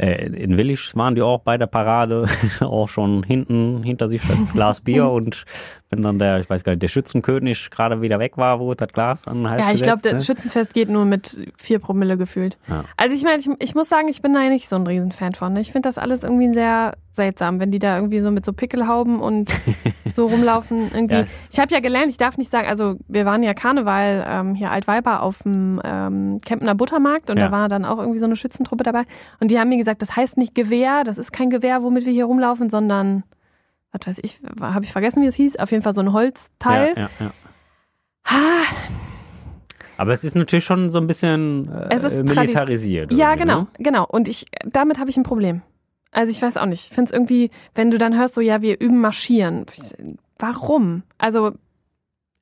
Äh, 0.00 0.28
in 0.28 0.56
Willig 0.56 0.96
waren 0.96 1.14
die 1.14 1.20
auch 1.20 1.40
bei 1.40 1.58
der 1.58 1.66
Parade 1.66 2.26
auch 2.60 2.88
schon 2.88 3.22
hinten 3.22 3.82
hinter 3.82 4.08
sich 4.08 4.22
das 4.26 4.38
Glas 4.52 4.80
Bier 4.84 5.10
und 5.10 5.44
wenn 5.90 6.00
dann 6.00 6.18
der, 6.18 6.40
ich 6.40 6.48
weiß 6.48 6.64
gar 6.64 6.72
nicht, 6.72 6.82
der 6.82 6.88
Schützenkönig 6.88 7.68
gerade 7.70 8.00
wieder 8.00 8.18
weg 8.18 8.38
war, 8.38 8.60
wo 8.60 8.72
das 8.72 8.88
Glas 8.88 9.28
an 9.28 9.38
den 9.38 9.50
Hals 9.50 9.62
Ja, 9.62 9.72
ich 9.74 9.82
glaube, 9.82 9.96
gesetzt, 9.96 10.14
das 10.14 10.22
ne? 10.22 10.26
Schützenfest 10.26 10.72
geht 10.72 10.88
nur 10.88 11.04
mit 11.04 11.40
vier 11.58 11.80
Promille 11.80 12.16
gefühlt. 12.16 12.56
Ja. 12.68 12.84
Also 12.96 13.14
ich 13.14 13.24
meine, 13.24 13.40
ich, 13.40 13.48
ich 13.58 13.74
muss 13.74 13.88
sagen, 13.88 14.08
ich 14.08 14.22
bin 14.22 14.32
da 14.32 14.40
nicht 14.48 14.68
so 14.68 14.76
ein 14.76 14.86
Riesenfan 14.86 15.34
von. 15.34 15.52
ne? 15.52 15.60
Ich 15.60 15.72
finde 15.72 15.88
das 15.88 15.98
alles 15.98 16.24
irgendwie 16.24 16.54
sehr 16.54 16.94
seltsam, 17.20 17.60
wenn 17.60 17.70
die 17.70 17.78
da 17.78 17.96
irgendwie 17.96 18.20
so 18.20 18.30
mit 18.30 18.44
so 18.44 18.52
Pickelhauben 18.52 19.20
und 19.20 19.52
so 20.14 20.26
rumlaufen. 20.26 20.90
Irgendwie. 20.94 21.14
Ja, 21.14 21.20
es- 21.20 21.50
ich 21.52 21.58
habe 21.60 21.72
ja 21.72 21.80
gelernt, 21.80 22.10
ich 22.10 22.16
darf 22.16 22.38
nicht 22.38 22.50
sagen, 22.50 22.66
also 22.68 22.96
wir 23.08 23.24
waren 23.26 23.42
ja 23.42 23.54
Karneval 23.54 24.24
ähm, 24.26 24.54
hier 24.54 24.70
Altweiber 24.70 25.22
auf 25.22 25.42
dem 25.42 25.80
ähm, 25.84 26.40
Kempner 26.44 26.74
Buttermarkt 26.74 27.30
und 27.30 27.38
Ja. 27.40 27.46
da 27.46 27.52
war 27.52 27.68
dann 27.68 27.84
auch 27.84 27.98
irgendwie 27.98 28.18
so 28.18 28.26
eine 28.26 28.36
Schützentruppe 28.36 28.84
dabei. 28.84 29.04
Und 29.40 29.50
die 29.50 29.58
haben 29.58 29.68
mir 29.68 29.78
gesagt, 29.78 30.02
das 30.02 30.16
heißt 30.16 30.36
nicht 30.38 30.54
Gewehr, 30.54 31.04
das 31.04 31.18
ist 31.18 31.32
kein 31.32 31.50
Gewehr, 31.50 31.82
womit 31.82 32.06
wir 32.06 32.12
hier 32.12 32.24
rumlaufen, 32.24 32.70
sondern, 32.70 33.22
was 33.92 34.06
weiß 34.06 34.20
ich, 34.22 34.40
habe 34.60 34.84
ich 34.84 34.92
vergessen, 34.92 35.22
wie 35.22 35.26
es 35.26 35.34
hieß, 35.34 35.56
auf 35.58 35.70
jeden 35.70 35.82
Fall 35.82 35.94
so 35.94 36.00
ein 36.00 36.12
Holzteil. 36.12 36.94
Ja, 36.96 37.02
ja, 37.02 37.10
ja. 37.20 37.30
Ha, 38.26 38.36
Aber 39.96 40.12
es 40.12 40.24
ist 40.24 40.34
natürlich 40.36 40.64
schon 40.64 40.90
so 40.90 40.98
ein 40.98 41.06
bisschen 41.06 41.68
äh, 41.70 41.88
Es 41.94 42.04
ist 42.04 42.16
militarisiert. 42.22 43.12
Ja, 43.12 43.30
irgendwie, 43.30 43.38
genau, 43.44 43.60
Ne? 43.62 43.66
genau. 43.78 44.06
Und 44.06 44.28
ich, 44.28 44.46
damit 44.64 44.98
habe 44.98 45.10
ich 45.10 45.16
ein 45.16 45.22
Problem. 45.24 45.62
Also 46.12 46.30
ich 46.30 46.42
weiß 46.42 46.56
auch 46.56 46.66
nicht. 46.66 46.88
Ich 46.90 46.94
finde 46.94 47.08
es 47.08 47.12
irgendwie, 47.12 47.50
wenn 47.74 47.90
du 47.90 47.98
dann 47.98 48.16
hörst, 48.18 48.34
so 48.34 48.40
ja, 48.40 48.62
wir 48.62 48.80
üben 48.80 49.00
marschieren. 49.00 49.66
Warum? 50.38 51.02
Also 51.18 51.52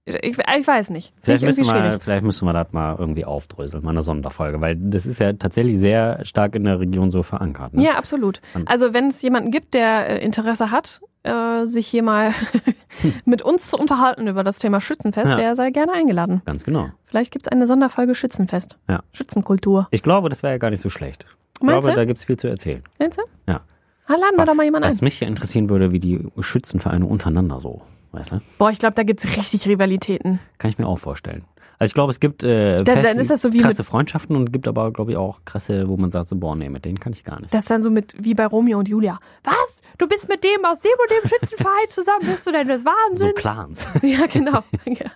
ich, 0.04 0.14
ich 0.24 0.66
weiß 0.66 0.88
nicht. 0.88 1.12
Vielleicht 1.20 1.44
wir, 1.44 1.52
schwierig. 1.52 2.02
vielleicht 2.02 2.24
müssen 2.24 2.46
wir 2.46 2.54
das 2.54 2.72
mal 2.72 2.96
irgendwie 2.98 3.26
aufdröseln, 3.26 3.84
mal 3.84 3.90
eine 3.90 4.00
Sonderfolge, 4.00 4.58
weil 4.62 4.74
das 4.76 5.04
ist 5.04 5.18
ja 5.20 5.34
tatsächlich 5.34 5.78
sehr 5.78 6.24
stark 6.24 6.54
in 6.54 6.64
der 6.64 6.80
Region 6.80 7.10
so 7.10 7.22
verankert. 7.22 7.74
Ne? 7.74 7.84
Ja, 7.84 7.96
absolut. 7.96 8.40
Und- 8.54 8.66
Also 8.70 8.94
wenn 8.94 9.08
es 9.08 9.20
jemanden 9.20 9.50
gibt, 9.50 9.74
der 9.74 10.08
äh, 10.22 10.24
Interesse 10.24 10.70
hat, 10.70 11.02
äh, 11.24 11.66
sich 11.66 11.86
hier 11.88 12.02
mal 12.02 12.32
mit 13.26 13.42
uns 13.42 13.68
zu 13.68 13.76
unterhalten 13.76 14.28
über 14.28 14.44
das 14.44 14.58
Thema 14.58 14.80
Schützenfest, 14.80 15.32
Ja. 15.32 15.36
der 15.36 15.54
sei 15.54 15.70
gerne 15.72 15.92
eingeladen. 15.92 16.40
Ganz 16.46 16.64
genau. 16.64 16.88
Vielleicht 17.04 17.30
gibt 17.30 17.46
es 17.46 17.52
eine 17.52 17.66
Sonderfolge 17.66 18.14
Schützenfest. 18.14 18.78
Ja. 18.88 19.02
Schützenkultur. 19.12 19.88
Ich 19.90 20.02
glaube, 20.02 20.30
das 20.30 20.42
wäre 20.42 20.54
ja 20.54 20.58
gar 20.58 20.70
nicht 20.70 20.80
so 20.80 20.88
schlecht. 20.88 21.26
Ich 21.60 21.62
Meinst 21.66 21.82
glaube, 21.82 21.90
du? 21.90 21.96
da 21.96 22.04
gibt 22.04 22.18
es 22.18 22.24
viel 22.24 22.36
zu 22.38 22.48
erzählen. 22.48 22.82
Meinst 22.98 23.18
du? 23.18 23.22
Ja. 23.46 23.60
Ah, 24.06 24.14
laden 24.16 24.36
wir 24.36 24.46
doch 24.46 24.54
mal 24.54 24.64
jemanden 24.64 24.84
ein. 24.86 24.92
Was 24.92 25.02
mich 25.02 25.20
ja 25.20 25.26
interessieren 25.28 25.68
würde, 25.68 25.92
wie 25.92 26.00
die 26.00 26.20
Schützenvereine 26.40 27.04
untereinander 27.04 27.60
so, 27.60 27.82
weißt 28.12 28.32
du? 28.32 28.40
Boah, 28.56 28.70
ich 28.70 28.78
glaube, 28.78 28.94
da 28.94 29.02
gibt 29.02 29.22
es 29.24 29.36
richtig 29.36 29.68
Rivalitäten. 29.68 30.40
Kann 30.58 30.70
ich 30.70 30.78
mir 30.78 30.86
auch 30.86 30.98
vorstellen. 30.98 31.44
Also 31.80 31.90
ich 31.90 31.94
glaube, 31.94 32.10
es 32.10 32.18
gibt 32.18 32.42
äh, 32.42 32.82
Da- 32.82 32.92
fest- 32.94 33.04
dann 33.06 33.18
ist 33.18 33.30
das 33.30 33.42
so 33.42 33.52
wie 33.52 33.60
krasse 33.60 33.84
Freundschaften 33.84 34.34
und 34.34 34.52
gibt 34.52 34.66
aber, 34.66 34.92
glaube 34.92 35.12
ich, 35.12 35.16
auch 35.16 35.40
krasse, 35.44 35.88
wo 35.88 35.96
man 35.96 36.10
sagt, 36.10 36.28
so, 36.28 36.36
boah, 36.36 36.56
nee, 36.56 36.68
mit 36.68 36.84
denen 36.84 36.98
kann 36.98 37.12
ich 37.12 37.22
gar 37.22 37.38
nicht. 37.40 37.52
Das 37.54 37.60
ist 37.64 37.70
dann 37.70 37.82
so 37.82 37.90
mit 37.90 38.14
wie 38.18 38.34
bei 38.34 38.46
Romeo 38.46 38.78
und 38.78 38.88
Julia. 38.88 39.20
Was? 39.44 39.82
Du 39.98 40.08
bist 40.08 40.28
mit 40.28 40.42
dem 40.42 40.64
aus 40.64 40.80
dem 40.80 40.90
und 41.00 41.10
dem 41.10 41.28
Schützenverein 41.28 41.88
zusammen? 41.88 42.26
Bist 42.26 42.46
du 42.46 42.50
denn 42.52 42.66
des 42.66 42.82
so 42.82 42.88
Wahnsinns? 42.88 43.34
Clans. 43.36 43.88
Ja, 44.02 44.26
genau. 44.26 44.60
Ja. 44.86 45.10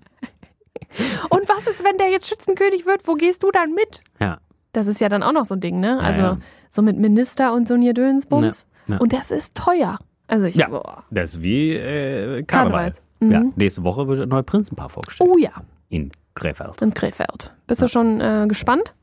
Und 1.31 1.48
was 1.48 1.66
ist, 1.66 1.83
wenn 1.85 1.96
der 1.96 2.11
jetzt 2.11 2.28
Schützenkönig 2.28 2.85
wird? 2.85 3.09
Wo 3.09 3.14
gehst 3.14 3.42
du 3.42 3.50
dann 3.50 3.72
mit? 3.72 4.02
Ja. 4.20 4.38
Das 4.72 4.87
ist 4.87 5.00
ja 5.00 5.08
dann 5.08 5.22
auch 5.22 5.32
noch 5.32 5.44
so 5.44 5.54
ein 5.54 5.61
Ding, 5.61 5.80
ne? 5.80 6.00
Also 6.00 6.22
ja. 6.22 6.38
so 6.70 6.80
mit 6.82 6.98
Minister 6.98 7.52
und 7.52 7.68
so 7.68 7.74
ein 7.74 7.94
Dönsbums. 7.94 8.66
Ja. 8.87 8.96
Und 8.98 9.12
das 9.12 9.30
ist 9.30 9.54
teuer. 9.54 9.98
Also 10.28 10.46
ich, 10.46 10.54
Ja. 10.54 10.68
boah. 10.68 11.04
Das 11.11 11.30
ist 11.37 11.42
wie 11.42 11.72
äh, 11.74 12.42
Karneval. 12.44 12.44
Karnevals. 12.92 13.02
Mhm. 13.20 13.30
Ja, 13.32 13.42
nächste 13.56 13.85
Woche 13.85 14.08
wird 14.08 14.20
ein 14.20 14.28
neues 14.28 14.46
Prinzenpaar 14.46 14.88
vorgestellt. 14.88 15.30
Oh 15.32 15.37
ja, 15.38 15.50
In 15.90 16.11
Krefeld. 16.35 16.80
in 16.80 16.92
Krefeld. 16.94 17.54
Bist 17.66 17.82
du 17.82 17.88
schon 17.88 18.20
äh, 18.20 18.46
gespannt? 18.48 18.94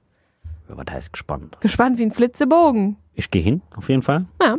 Was 0.67 0.86
heißt 0.93 1.13
gespannt? 1.13 1.58
Gespannt 1.62 1.97
wie 1.99 2.03
ein 2.03 2.12
Flitzebogen. 2.12 2.97
Ich 3.13 3.29
gehe 3.32 3.41
hin, 3.41 3.62
auf 3.75 3.89
jeden 3.89 4.01
Fall. 4.01 4.25
Ja, 4.41 4.58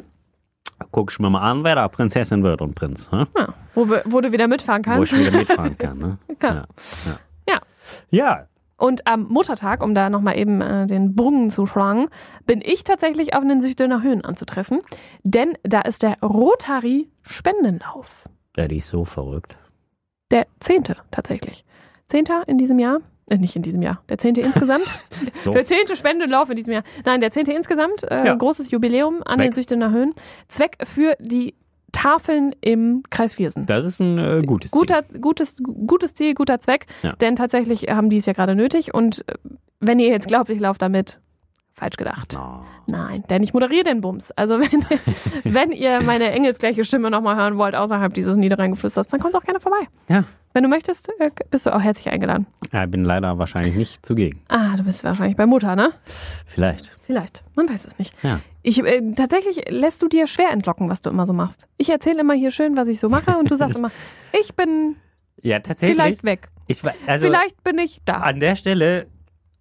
Guck 0.92 1.12
ich 1.12 1.18
mir 1.18 1.28
mal 1.28 1.42
an, 1.42 1.62
wer 1.62 1.74
da 1.74 1.88
Prinzessin 1.88 2.42
wird 2.42 2.62
und 2.62 2.74
Prinz. 2.74 3.10
Hä? 3.12 3.26
ja. 3.36 3.48
Wo, 3.74 3.86
wo 4.06 4.20
du 4.22 4.32
wieder 4.32 4.48
mitfahren 4.48 4.82
Wo 4.84 4.90
kannst. 4.90 5.12
ich 5.12 5.18
wieder 5.26 5.36
mitfahren 5.38 5.76
kann. 5.78 5.98
Ne? 5.98 6.18
Ja. 6.42 6.54
Ja. 6.54 6.64
Ja. 7.48 7.60
ja. 8.10 8.46
Und 8.80 9.06
am 9.06 9.28
Muttertag, 9.28 9.82
um 9.82 9.94
da 9.94 10.08
nochmal 10.10 10.38
eben 10.38 10.60
äh, 10.60 10.86
den 10.86 11.14
Bogen 11.14 11.50
zu 11.50 11.66
schlagen, 11.66 12.08
bin 12.46 12.60
ich 12.64 12.82
tatsächlich 12.84 13.34
auf 13.34 13.42
den 13.46 13.60
Süchtöner 13.60 14.02
Höhen 14.02 14.24
anzutreffen. 14.24 14.80
Denn 15.22 15.52
da 15.62 15.82
ist 15.82 16.02
der 16.02 16.16
Rotary 16.22 17.08
Spendenlauf. 17.22 18.28
Ja, 18.56 18.68
die 18.68 18.78
ist 18.78 18.88
so 18.88 19.04
verrückt. 19.04 19.56
Der 20.30 20.46
zehnte 20.60 20.96
tatsächlich. 21.10 21.64
Zehnter 22.06 22.42
in 22.46 22.58
diesem 22.58 22.78
Jahr. 22.78 23.00
Äh, 23.28 23.36
nicht 23.38 23.54
in 23.56 23.62
diesem 23.62 23.82
Jahr. 23.82 24.02
Der 24.08 24.18
zehnte 24.18 24.40
insgesamt. 24.40 24.98
So. 25.44 25.52
Der 25.52 25.64
zehnte 25.64 25.96
Spendenlauf 25.96 26.50
in 26.50 26.56
diesem 26.56 26.72
Jahr. 26.74 26.82
Nein, 27.04 27.20
der 27.20 27.30
zehnte 27.30 27.52
insgesamt. 27.52 28.02
Äh, 28.10 28.26
Ja. 28.26 28.34
Großes 28.34 28.70
Jubiläum 28.70 29.22
an 29.24 29.34
Zweck. 29.36 29.46
den 29.46 29.52
Süchtöner 29.52 29.90
Höhen. 29.90 30.12
Zweck 30.48 30.76
für 30.84 31.16
die 31.20 31.54
Tafeln 31.92 32.54
im 32.60 33.02
Kreis 33.10 33.34
Viersen. 33.34 33.66
Das 33.66 33.84
ist 33.86 34.00
ein 34.00 34.18
äh, 34.18 34.40
gutes 34.44 34.70
Ziel. 34.70 34.80
Guter, 34.80 35.02
gutes, 35.20 35.56
gutes 35.62 36.14
Ziel, 36.14 36.34
guter 36.34 36.60
Zweck. 36.60 36.86
Ja. 37.02 37.12
Denn 37.12 37.36
tatsächlich 37.36 37.88
haben 37.88 38.10
die 38.10 38.18
es 38.18 38.26
ja 38.26 38.32
gerade 38.32 38.54
nötig. 38.54 38.94
Und 38.94 39.26
äh, 39.28 39.34
wenn 39.80 39.98
ihr 39.98 40.08
jetzt 40.08 40.28
glaubt, 40.28 40.50
ich 40.50 40.60
laufe 40.60 40.78
damit, 40.78 41.20
falsch 41.72 41.96
gedacht. 41.96 42.36
Oh. 42.38 42.60
Nein, 42.86 43.24
denn 43.30 43.42
ich 43.42 43.54
moderiere 43.54 43.84
den 43.84 44.00
Bums. 44.00 44.30
Also 44.32 44.60
wenn, 44.60 44.84
wenn 45.54 45.72
ihr 45.72 46.02
meine 46.02 46.30
engelsgleiche 46.30 46.84
Stimme 46.84 47.10
nochmal 47.10 47.36
hören 47.36 47.56
wollt, 47.56 47.74
außerhalb 47.74 48.12
dieses 48.12 48.36
Niederrheingeflüsters, 48.36 49.08
dann 49.08 49.20
kommt 49.20 49.34
auch 49.36 49.42
gerne 49.42 49.60
vorbei. 49.60 49.88
Ja. 50.08 50.24
Wenn 50.52 50.64
du 50.64 50.68
möchtest, 50.68 51.08
äh, 51.20 51.30
bist 51.50 51.66
du 51.66 51.74
auch 51.74 51.80
herzlich 51.80 52.10
eingeladen. 52.12 52.46
ja, 52.72 52.84
bin 52.86 53.04
leider 53.04 53.38
wahrscheinlich 53.38 53.76
nicht 53.76 54.04
zugegen. 54.04 54.40
Ah, 54.48 54.76
du 54.76 54.82
bist 54.82 55.04
wahrscheinlich 55.04 55.36
bei 55.36 55.46
Mutter, 55.46 55.76
ne? 55.76 55.90
Vielleicht. 56.46 56.90
Vielleicht. 57.06 57.44
Man 57.54 57.68
weiß 57.68 57.84
es 57.86 57.98
nicht. 57.98 58.12
Ja. 58.24 58.40
Ich, 58.62 58.82
äh, 58.84 59.00
tatsächlich 59.14 59.70
lässt 59.70 60.02
du 60.02 60.08
dir 60.08 60.26
schwer 60.26 60.50
entlocken, 60.50 60.88
was 60.90 61.00
du 61.02 61.10
immer 61.10 61.26
so 61.26 61.32
machst. 61.32 61.66
Ich 61.78 61.88
erzähle 61.88 62.20
immer 62.20 62.34
hier 62.34 62.50
schön, 62.50 62.76
was 62.76 62.88
ich 62.88 63.00
so 63.00 63.08
mache 63.08 63.36
und 63.38 63.50
du 63.50 63.54
sagst 63.56 63.76
immer, 63.76 63.90
ich 64.38 64.54
bin 64.54 64.96
Ja, 65.42 65.60
tatsächlich. 65.60 65.96
vielleicht 65.96 66.24
weg. 66.24 66.48
Ich, 66.66 66.82
also 67.06 67.26
vielleicht 67.26 67.62
bin 67.64 67.78
ich 67.78 68.00
da. 68.04 68.14
an 68.16 68.38
der 68.38 68.54
Stelle, 68.56 69.06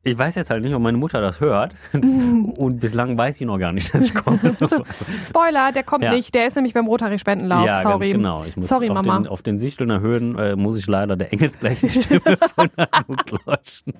ich 0.04 0.18
weiß 0.18 0.36
jetzt 0.36 0.50
halt 0.50 0.64
nicht, 0.64 0.74
ob 0.74 0.82
meine 0.82 0.98
Mutter 0.98 1.20
das 1.22 1.40
hört. 1.40 1.74
Das, 1.92 2.04
und 2.58 2.80
bislang 2.80 3.18
weiß 3.18 3.38
sie 3.38 3.46
noch 3.46 3.58
gar 3.58 3.72
nicht, 3.72 3.94
dass 3.94 4.06
ich 4.10 4.14
komme. 4.16 4.40
So, 4.60 4.84
Spoiler, 5.24 5.72
der 5.72 5.84
kommt 5.84 6.04
Ja. 6.04 6.12
nicht. 6.14 6.34
Der 6.36 6.46
ist 6.46 6.56
nämlich 6.56 6.74
beim 6.74 6.88
Rotary-Spendenlauf. 6.88 7.66
ja, 7.66 7.82
Sorry. 7.82 8.12
genau. 8.12 8.44
Ich 8.46 8.56
muss 8.56 8.68
Sorry, 8.68 8.90
auf 8.90 8.96
Mama. 8.96 9.18
Den, 9.20 9.28
auf 9.28 9.42
den 9.42 9.58
Sichtelner 9.60 10.02
Höhen 10.02 10.38
äh, 10.38 10.56
muss 10.56 10.78
ich 10.78 10.88
leider 10.88 11.16
der 11.18 11.34
engelsgleichen 11.34 11.90
Stimme 11.90 12.38
von 12.56 12.70
Anouk 12.76 13.26
lauschen. 13.46 13.94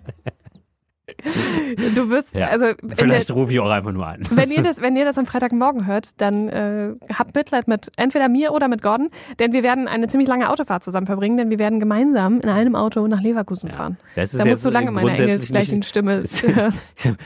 Du 1.96 2.10
wirst, 2.10 2.36
Ja. 2.36 2.48
also 2.48 2.66
der, 2.82 2.98
Vielleicht 2.98 3.32
rufe 3.32 3.52
ich 3.52 3.60
auch 3.60 3.70
einfach 3.70 3.92
nur 3.92 4.06
an. 4.06 4.22
wenn 4.32 4.52
ihr 4.52 4.62
das, 4.62 4.82
wenn 4.82 4.96
ihr 4.96 5.06
das 5.06 5.18
am 5.18 5.26
Freitagmorgen 5.26 5.86
hört, 5.86 6.20
dann 6.22 6.48
äh, 6.50 6.90
habt 7.14 7.36
Mitleid 7.36 7.68
mit 7.68 7.92
entweder 7.98 8.28
mir 8.30 8.52
oder 8.54 8.68
mit 8.68 8.82
Gordon, 8.82 9.10
denn 9.40 9.54
wir 9.54 9.64
werden 9.64 9.88
eine 9.88 10.08
ziemlich 10.08 10.28
lange 10.30 10.50
Autofahrt 10.50 10.84
zusammen 10.84 11.06
verbringen, 11.08 11.38
denn 11.38 11.50
wir 11.50 11.60
werden 11.60 11.80
gemeinsam 11.80 12.40
in 12.42 12.50
einem 12.50 12.76
Auto 12.76 13.06
nach 13.08 13.22
Leverkusen 13.22 13.70
fahren. 13.70 13.98
Das 14.16 14.34
ist 14.34 14.40
Da 14.44 14.46
musst 14.50 14.66
du 14.66 14.70
lange 14.70 14.92
meine 14.92 15.08
grundsätzlich 15.08 15.30
engelsgleichen 15.56 15.76
nicht- 15.80 15.88
Stimme 15.90 16.24
hören. 16.56 16.74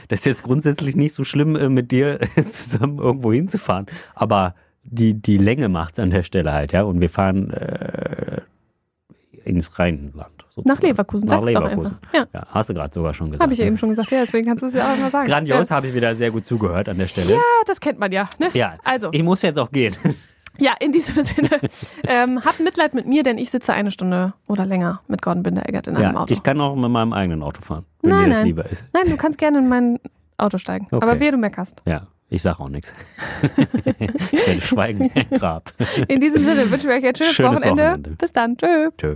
Das 0.09 0.19
ist 0.19 0.25
jetzt 0.25 0.43
grundsätzlich 0.43 0.95
nicht 0.95 1.13
so 1.13 1.23
schlimm, 1.23 1.55
äh, 1.55 1.69
mit 1.69 1.91
dir 1.91 2.19
zusammen 2.49 2.99
irgendwo 2.99 3.31
hinzufahren. 3.33 3.85
Aber 4.15 4.55
die, 4.83 5.13
die 5.13 5.37
Länge 5.37 5.69
macht's 5.69 5.99
an 5.99 6.09
der 6.09 6.23
Stelle 6.23 6.51
halt, 6.51 6.73
ja. 6.73 6.83
Und 6.83 6.99
wir 6.99 7.09
fahren 7.09 7.51
äh, 7.51 8.41
ins 9.45 9.77
Rheinland. 9.79 10.29
sozusagen. 10.49 10.67
Nach 10.67 10.81
Leverkusen, 10.81 11.27
Nach 11.29 11.39
sag's 11.41 11.51
doch 11.53 11.61
Leverkusen. 11.63 11.97
einfach. 12.01 12.13
Ja. 12.33 12.39
Ja, 12.41 12.47
hast 12.51 12.69
du 12.69 12.73
gerade 12.73 12.93
sogar 12.93 13.13
schon 13.13 13.27
gesagt. 13.31 13.43
Habe 13.43 13.53
ich 13.53 13.59
ja 13.59 13.65
ne? 13.65 13.69
eben 13.69 13.77
schon 13.77 13.89
gesagt, 13.89 14.11
ja, 14.11 14.21
deswegen 14.21 14.47
kannst 14.47 14.63
du 14.63 14.67
es 14.67 14.73
ja 14.73 14.91
auch 14.93 14.97
mal 14.97 15.11
sagen. 15.11 15.27
Grandios, 15.29 15.69
Ja, 15.69 15.75
habe 15.75 15.87
ich 15.87 15.93
wieder 15.93 16.15
sehr 16.15 16.31
gut 16.31 16.45
zugehört 16.45 16.89
an 16.89 16.97
der 16.97 17.07
Stelle. 17.07 17.33
Ja, 17.33 17.39
das 17.65 17.79
kennt 17.79 17.99
man 17.99 18.11
ja. 18.11 18.29
Ne? 18.39 18.49
Ja, 18.53 18.75
Also, 18.83 19.09
ich 19.11 19.23
muss 19.23 19.41
jetzt 19.41 19.57
auch 19.59 19.71
gehen. 19.71 19.95
ja, 20.59 20.73
in 20.79 20.91
diesem 20.91 21.23
Sinne, 21.23 21.49
ähm, 22.07 22.41
habt 22.45 22.59
Mitleid 22.59 22.93
mit 22.93 23.07
mir, 23.07 23.23
denn 23.23 23.37
ich 23.37 23.49
sitze 23.49 23.73
eine 23.73 23.89
Stunde 23.91 24.33
oder 24.47 24.65
länger 24.65 25.01
mit 25.07 25.21
Gordon 25.21 25.43
Binder-Eggert 25.43 25.87
in 25.87 25.95
einem 25.97 26.13
Ja, 26.15 26.21
Auto. 26.21 26.33
ich 26.33 26.43
kann 26.43 26.59
auch 26.61 26.75
mit 26.75 26.89
meinem 26.91 27.13
eigenen 27.13 27.41
Auto 27.43 27.61
fahren, 27.61 27.85
wenn 28.01 28.11
Nein, 28.11 28.23
dir 28.25 28.29
das 28.29 28.37
nein. 28.39 28.47
lieber 28.47 28.69
ist. 28.69 28.83
Nein, 28.93 29.09
du 29.09 29.17
kannst 29.17 29.37
gerne 29.39 29.59
in 29.59 29.67
mein 29.69 29.99
Auto 30.37 30.57
steigen. 30.57 30.87
Okay. 30.91 31.03
Aber 31.03 31.19
wehe, 31.19 31.31
du 31.31 31.37
meckerst. 31.37 31.81
Ja, 31.85 32.07
ich 32.29 32.41
sag 32.41 32.59
auch 32.59 32.69
nichts. 32.69 32.93
ich 33.57 34.47
werde 34.47 34.61
schweigen 34.61 35.11
wie 35.13 35.19
ein 35.19 35.29
Grab. 35.39 35.73
In 36.07 36.19
diesem 36.19 36.41
Sinne 36.43 36.69
wünschen 36.71 36.89
wir 36.89 36.95
euch 36.97 37.05
ein 37.05 37.15
schönes, 37.15 37.33
Schönes 37.33 37.61
Wochenende. 37.61 37.83
Wochenende. 37.83 38.09
Bis 38.11 38.33
dann. 38.33 38.57
Tschö. 38.57 38.89
Tschö. 38.97 39.15